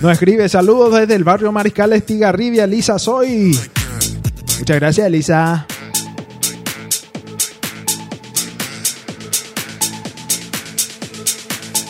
[0.00, 3.56] Nos escribe saludos desde el barrio Mariscal Estigarribia, Elisa Soy.
[4.58, 5.66] Muchas gracias, Elisa.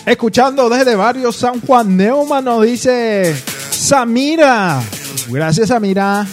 [0.07, 3.37] Escuchando desde barrio San Juan Neuma nos dice
[3.71, 4.81] Samira.
[5.29, 6.27] Gracias, Samira.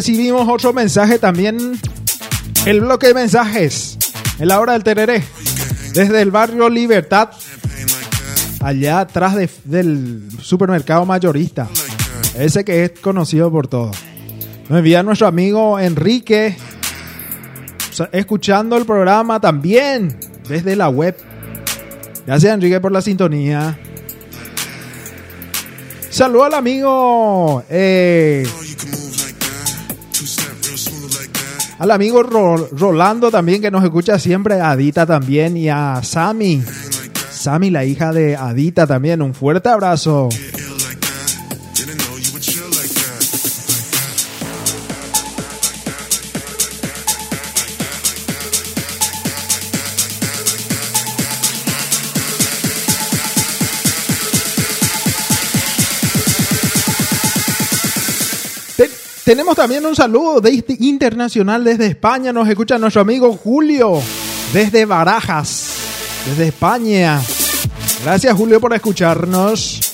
[0.00, 1.56] Recibimos otro mensaje también.
[2.66, 3.96] El bloque de mensajes.
[4.38, 5.24] En la hora del tereré.
[5.94, 7.30] Desde el barrio Libertad.
[8.60, 11.66] Allá atrás de- del supermercado mayorista.
[12.38, 13.96] Ese que es conocido por todos.
[14.68, 16.54] Nos envía nuestro amigo Enrique.
[18.12, 20.20] Escuchando el programa también.
[20.46, 21.16] Desde la web.
[22.26, 23.78] Gracias Enrique por la sintonía.
[26.10, 27.64] Saludo al amigo.
[27.70, 28.46] eh,
[31.78, 36.62] al amigo Ro- Rolando también que nos escucha siempre, a Adita también y a Sami.
[37.30, 39.22] Sami, la hija de Adita también.
[39.22, 40.28] Un fuerte abrazo.
[59.26, 62.32] Tenemos también un saludo de este internacional desde España.
[62.32, 64.00] Nos escucha nuestro amigo Julio
[64.52, 65.70] desde Barajas.
[66.26, 67.20] desde España.
[68.04, 69.85] Gracias Julio por escucharnos.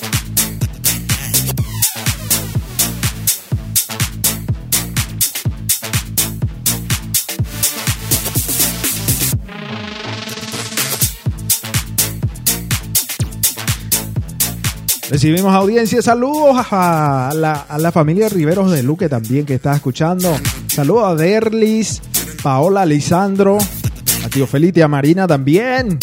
[15.13, 20.35] Recibimos audiencia, saludos a la, a la familia Riveros de Luque también que está escuchando.
[20.65, 22.01] Saludos a Derlis,
[22.41, 23.59] Paola, Lisandro,
[24.25, 25.99] a tío Felipe a Marina también.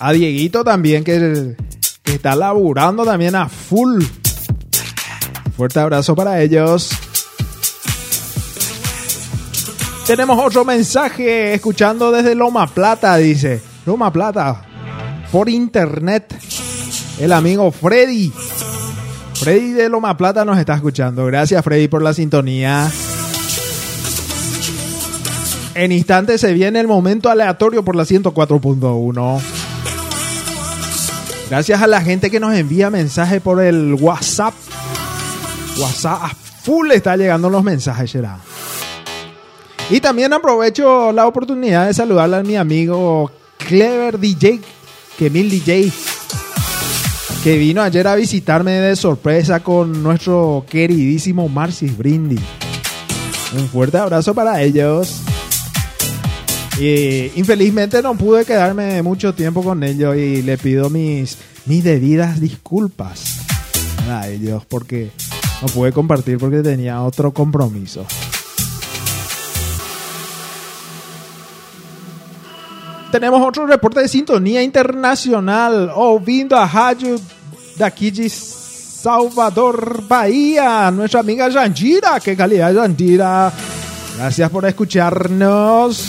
[0.00, 1.56] A Dieguito también que,
[2.02, 4.04] que está laburando también a full.
[5.56, 6.90] Fuerte abrazo para ellos.
[10.06, 13.62] Tenemos otro mensaje escuchando desde Loma Plata, dice.
[13.86, 14.62] Loma Plata,
[15.32, 16.34] por internet.
[17.18, 18.32] El amigo Freddy.
[19.34, 21.24] Freddy de Loma Plata nos está escuchando.
[21.26, 22.90] Gracias Freddy por la sintonía.
[25.74, 29.40] En instantes se viene el momento aleatorio por la 104.1.
[31.50, 34.54] Gracias a la gente que nos envía mensajes por el WhatsApp.
[35.78, 36.28] WhatsApp a
[36.62, 38.38] full está llegando los mensajes, será.
[39.90, 44.60] Y también aprovecho la oportunidad de saludarle a mi amigo Clever DJ,
[45.18, 45.92] que mil DJ,
[47.44, 52.38] que vino ayer a visitarme de sorpresa con nuestro queridísimo Marcis Brindy.
[53.58, 55.20] Un fuerte abrazo para ellos.
[56.80, 62.40] Y infelizmente no pude quedarme mucho tiempo con ellos y le pido mis, mis debidas
[62.40, 63.40] disculpas
[64.10, 65.10] a ellos porque
[65.60, 68.06] no pude compartir porque tenía otro compromiso.
[73.14, 75.88] Tenemos otro reporte de sintonía internacional.
[75.94, 77.16] Ouvindo a rádio
[77.76, 80.90] daqui de Salvador, Bahía.
[80.90, 82.18] Nuestra amiga Jandira.
[82.20, 83.52] Qué calidad, Jandira.
[84.16, 86.04] Gracias por escucharnos.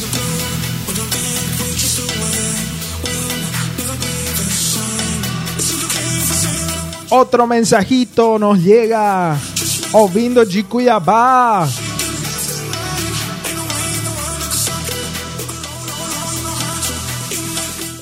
[7.09, 9.37] Otro mensajito nos llega.
[9.93, 11.67] Ouvindo de Cuiabá.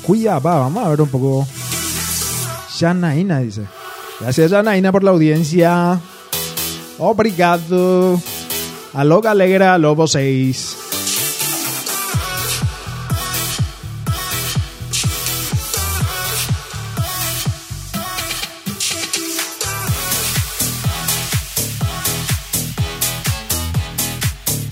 [0.01, 1.47] Cuiabá, vamos a ver un poco.
[2.83, 3.61] Janaína dice.
[4.19, 6.01] Gracias Janaína por la audiencia.
[6.97, 8.19] Obrigado.
[8.93, 10.77] Aló Galegra, Lobo 6.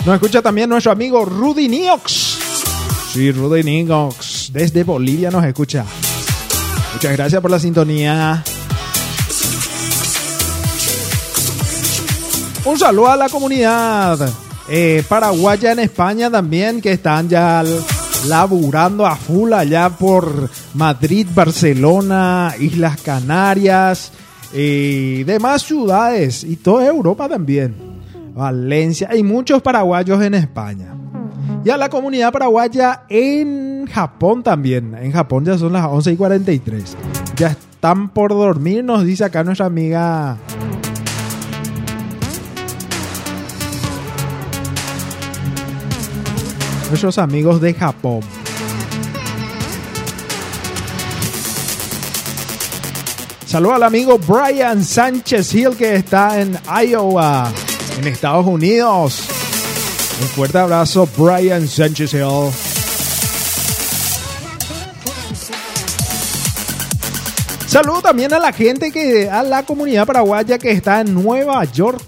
[0.06, 2.40] Nos escucha también nuestro amigo Rudy Niox.
[3.14, 4.52] Sí, Rudy Niox.
[4.52, 5.86] Desde Bolivia nos escucha.
[6.94, 8.44] Muchas gracias por la sintonía.
[12.64, 14.30] Un saludo a la comunidad
[14.70, 17.64] eh, paraguaya en España también, que están ya
[18.28, 24.12] laburando a full allá por Madrid, Barcelona, Islas Canarias
[24.54, 27.76] y demás ciudades y toda Europa también.
[28.36, 31.01] Valencia, hay muchos paraguayos en España.
[31.64, 34.96] Y a la comunidad paraguaya en Japón también.
[34.96, 36.98] En Japón ya son las 11 y 43.
[37.36, 40.38] Ya están por dormir, nos dice acá nuestra amiga.
[46.90, 48.22] Nuestros amigos de Japón.
[53.46, 56.58] Saludos al amigo Brian Sánchez Hill que está en
[56.88, 57.52] Iowa,
[58.00, 59.51] en Estados Unidos.
[60.22, 62.52] Un fuerte abrazo, Brian Sánchez Hill.
[67.66, 72.04] Saludo también a la gente que, a la comunidad paraguaya que está en Nueva York,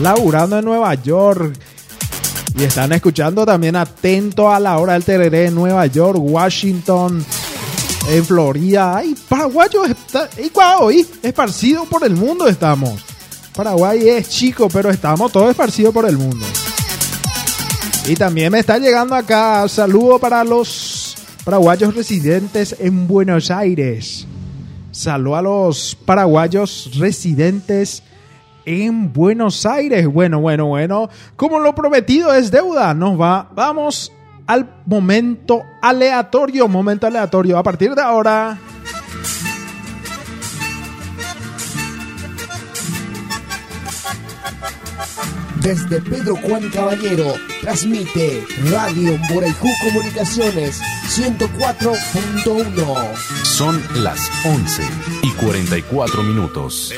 [0.00, 1.56] laburando en Nueva York.
[2.58, 7.24] Y están escuchando también atento a la hora del tereré en Nueva York, Washington,
[8.08, 8.96] en Florida.
[8.96, 10.28] Ay, paraguayos, está,
[10.80, 13.04] hoy esparcido por el mundo estamos.
[13.54, 16.44] Paraguay es chico, pero estamos todos esparcidos por el mundo.
[18.08, 24.28] Y también me está llegando acá saludo para los paraguayos residentes en Buenos Aires.
[24.92, 28.04] Saludo a los paraguayos residentes
[28.64, 30.06] en Buenos Aires.
[30.06, 31.10] Bueno, bueno, bueno.
[31.34, 33.48] Como lo prometido es deuda, nos va.
[33.52, 34.12] Vamos
[34.46, 36.68] al momento aleatorio.
[36.68, 37.58] Momento aleatorio.
[37.58, 38.56] A partir de ahora.
[45.66, 53.16] Desde Pedro Juan Caballero, transmite Radio Moraicú Comunicaciones 104.1.
[53.42, 54.82] Son las 11
[55.24, 56.94] y 44 minutos.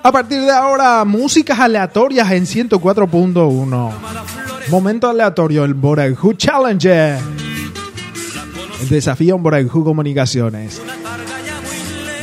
[0.00, 3.92] A partir de ahora, músicas aleatorias en 104.1.
[4.68, 7.16] Momento aleatorio, el Moraicú Challenge.
[8.80, 10.80] El desafío en Comunicaciones.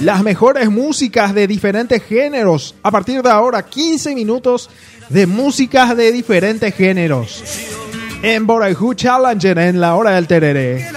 [0.01, 2.73] Las mejores músicas de diferentes géneros.
[2.83, 4.69] A partir de ahora, 15 minutos
[5.09, 7.43] de músicas de diferentes géneros.
[8.23, 10.87] En Boraijú Challenger en la hora del tereré.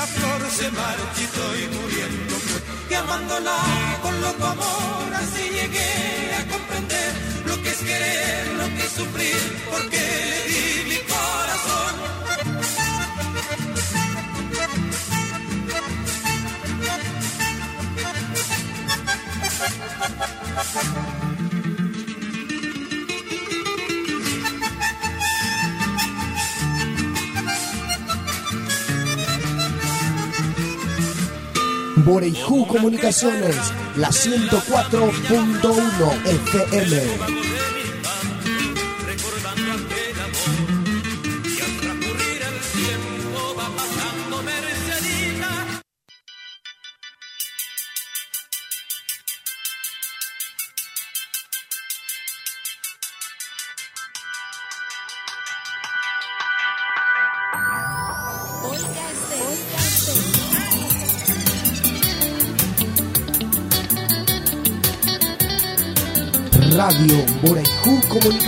[32.04, 33.56] Borejú Comunicaciones,
[33.96, 37.41] la 104.1 FM.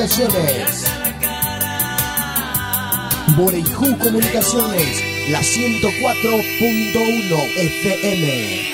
[0.04, 0.84] Comunicaciones.
[3.38, 8.73] Borejú Comunicaciones, la 104.1 FM.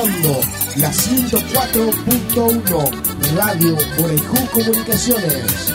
[0.00, 0.40] Escuchando
[0.76, 5.74] la 104.1 Radio Borejú Comunicaciones.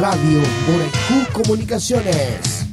[0.00, 2.63] Radio Borejú Comunicaciones.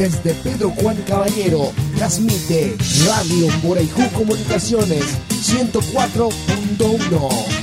[0.00, 2.74] Desde Pedro Juan Caballero transmite
[3.04, 7.59] Radio Borejú Comunicaciones 104.1.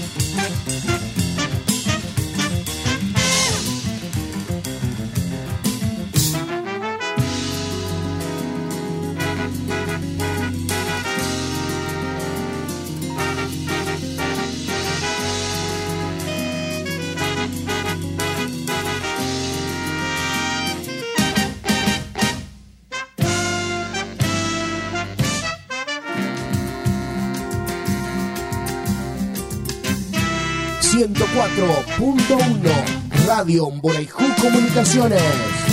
[31.57, 33.07] ...104.1...
[33.25, 35.66] Radio Borejú Comunicaciones.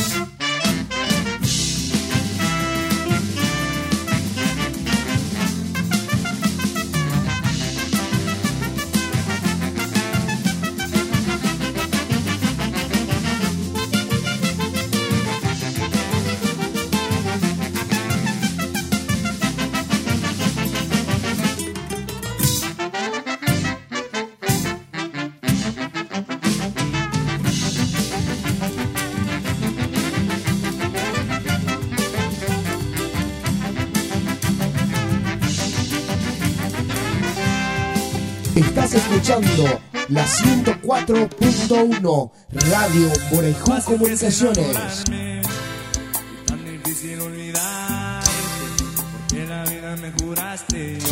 [38.55, 42.31] Estás escuchando la 104.1
[42.71, 45.05] Radio Borejú Comunicaciones.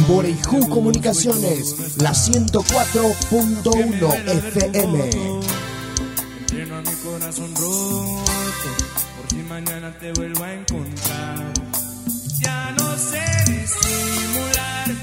[0.06, 5.10] Borejú Comunicaciones, la 104.1 FM.
[6.52, 8.22] Lleno a mi corazón roto,
[9.16, 11.52] por si mañana te vuelvo a encontrar.
[12.40, 14.94] Ya no sé disimular,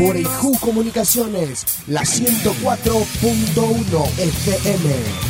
[0.00, 5.29] Borejú Comunicaciones, la 104.1 FM.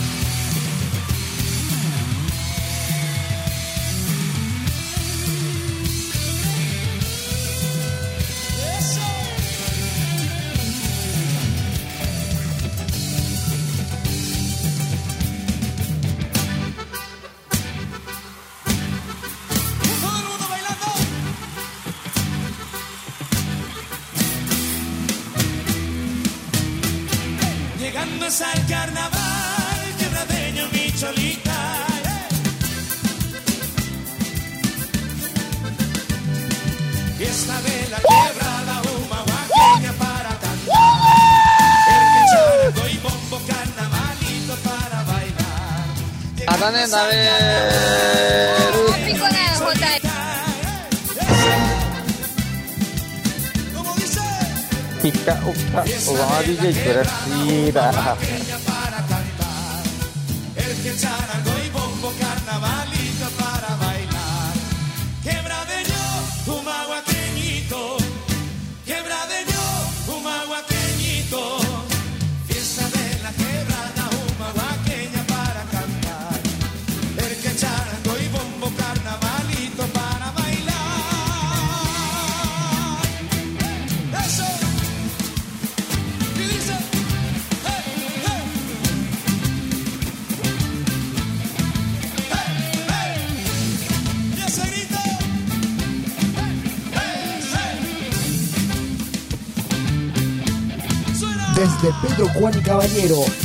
[57.46, 58.19] Tú eres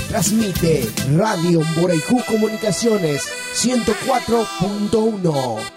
[0.10, 5.75] Transmite Radio Borejú Comunicaciones 104.1.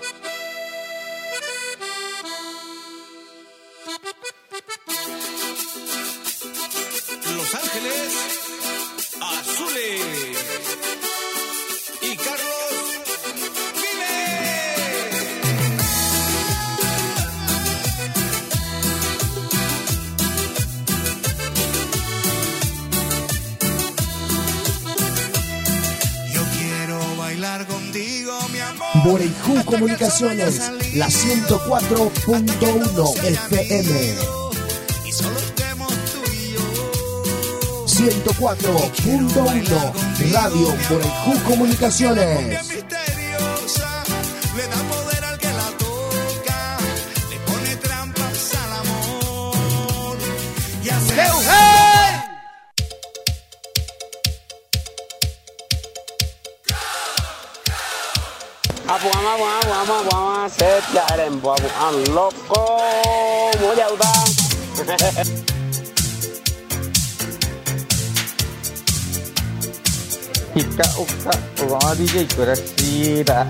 [30.20, 34.16] La 104.1 FM.
[35.06, 36.60] Y solo estemos tú y yo.
[37.86, 42.87] 104.1 Radio Borejú Comunicaciones.
[59.88, 60.82] vamos, vamos a hacer
[61.14, 61.68] el embuabu.
[61.80, 62.78] ¡An loco!
[63.60, 64.36] ¡Muy audaz!
[70.54, 71.30] Hika uka,
[71.68, 73.46] wadi jay kurak sira.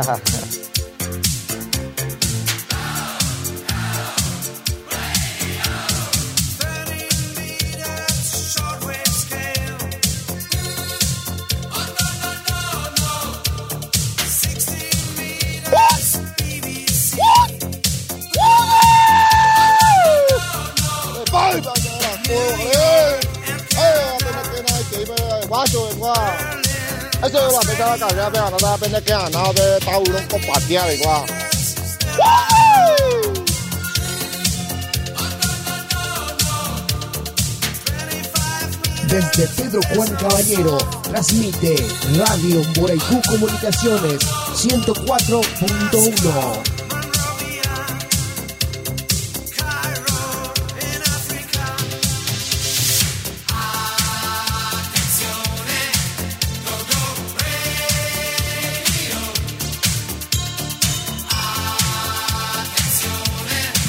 [27.29, 30.41] Eso es lo que estaba cargando, pero no estaba pendiente que ganado de taurón con
[30.47, 31.27] patear igual.
[39.09, 41.77] Desde Pedro Juan Caballero, transmite
[42.17, 44.21] Radio Borejú Comunicaciones
[44.55, 46.78] 104.1.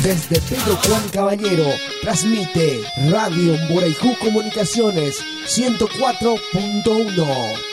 [0.10, 1.65] Desde Pedro Juan Caballero,
[2.02, 2.81] transmite
[3.11, 7.69] Radio Borejú Comunicaciones 104.1.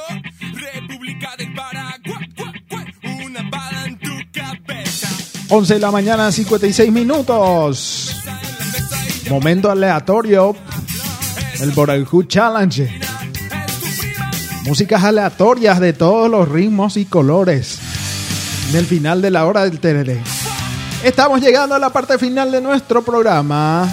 [0.54, 2.30] República del Paraguay,
[3.26, 5.08] una bala en tu cabeza.
[5.50, 8.16] 11 de la mañana, 56 minutos.
[9.28, 10.56] Momento aleatorio.
[11.62, 12.88] El Boraljú Challenge.
[14.66, 17.80] Músicas aleatorias de todos los ritmos y colores.
[18.70, 20.22] En el final de la hora del tereré.
[21.04, 23.88] Estamos llegando a la parte final de nuestro programa.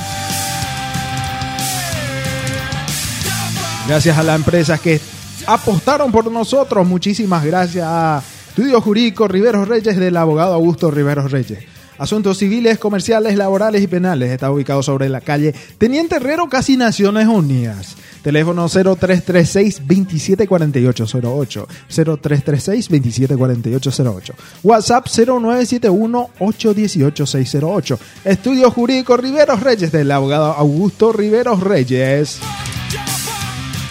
[3.86, 5.00] Gracias a las empresas que
[5.46, 6.86] apostaron por nosotros.
[6.86, 11.58] Muchísimas gracias a Estudio Jurídico Riveros Reyes del abogado Augusto Riveros Reyes.
[11.98, 14.30] Asuntos civiles, comerciales, laborales y penales.
[14.30, 17.96] Está ubicado sobre la calle Teniente Herrero, casi Naciones Unidas.
[18.22, 21.66] Teléfono 0336-274808.
[21.90, 24.34] 0336-274808.
[24.62, 27.98] WhatsApp 0971-818-608.
[28.24, 32.40] Estudio Jurídico Riveros Reyes del abogado Augusto Riveros Reyes.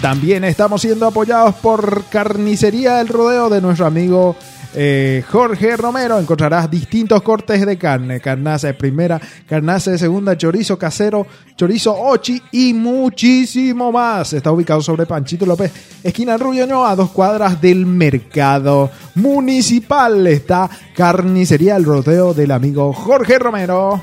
[0.01, 4.35] También estamos siendo apoyados por Carnicería del Rodeo de nuestro amigo
[4.73, 6.19] eh, Jorge Romero.
[6.19, 12.41] Encontrarás distintos cortes de carne: carnaza de primera, carnaza de segunda, chorizo casero, chorizo ochi
[12.51, 14.33] y muchísimo más.
[14.33, 15.71] Está ubicado sobre Panchito López,
[16.03, 20.25] esquina Rubio a dos cuadras del mercado municipal.
[20.27, 24.01] Está Carnicería del Rodeo del amigo Jorge Romero.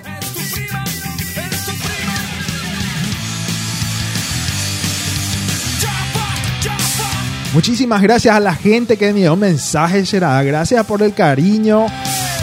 [7.55, 10.43] Muchísimas gracias a la gente que me dio mensajes, Gerada.
[10.43, 11.87] Gracias por el cariño.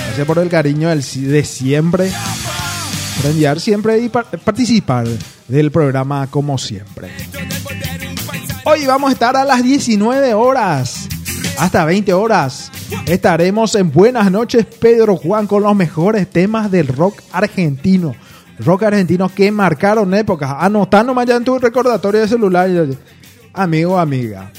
[0.08, 2.12] Gracias por el cariño de siempre.
[3.22, 5.08] Por enviar siempre y par- participar
[5.48, 7.10] del programa como siempre.
[8.66, 11.08] Hoy vamos a estar a las 19 horas.
[11.60, 12.72] Hasta 20 horas.
[13.06, 18.16] Estaremos en Buenas noches, Pedro Juan, con los mejores temas del rock argentino.
[18.60, 20.52] Rock argentino que marcaron épocas.
[20.60, 22.70] Anotá nomás ya en tu recordatorio de celular.
[23.54, 24.52] Amigo, amiga.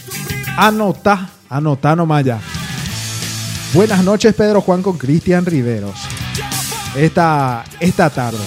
[0.56, 2.40] Anotá, anotá nomás ya.
[3.74, 5.96] Buenas noches, Pedro Juan con Cristian Riveros.
[6.96, 8.38] Esta, esta tarde.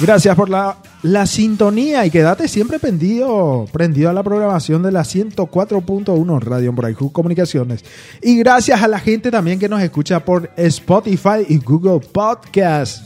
[0.00, 5.02] Gracias por la, la sintonía y quédate siempre prendido, prendido a la programación de la
[5.02, 7.84] 104.1 Radio Embraiju Comunicaciones.
[8.22, 13.02] Y gracias a la gente también que nos escucha por Spotify y Google Podcast.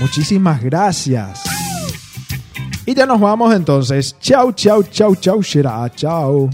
[0.00, 1.42] Muchísimas gracias.
[2.86, 4.16] Y ya nos vamos entonces.
[4.20, 5.90] Chau, chau, chau, chau, Shira.
[5.94, 6.50] Chau.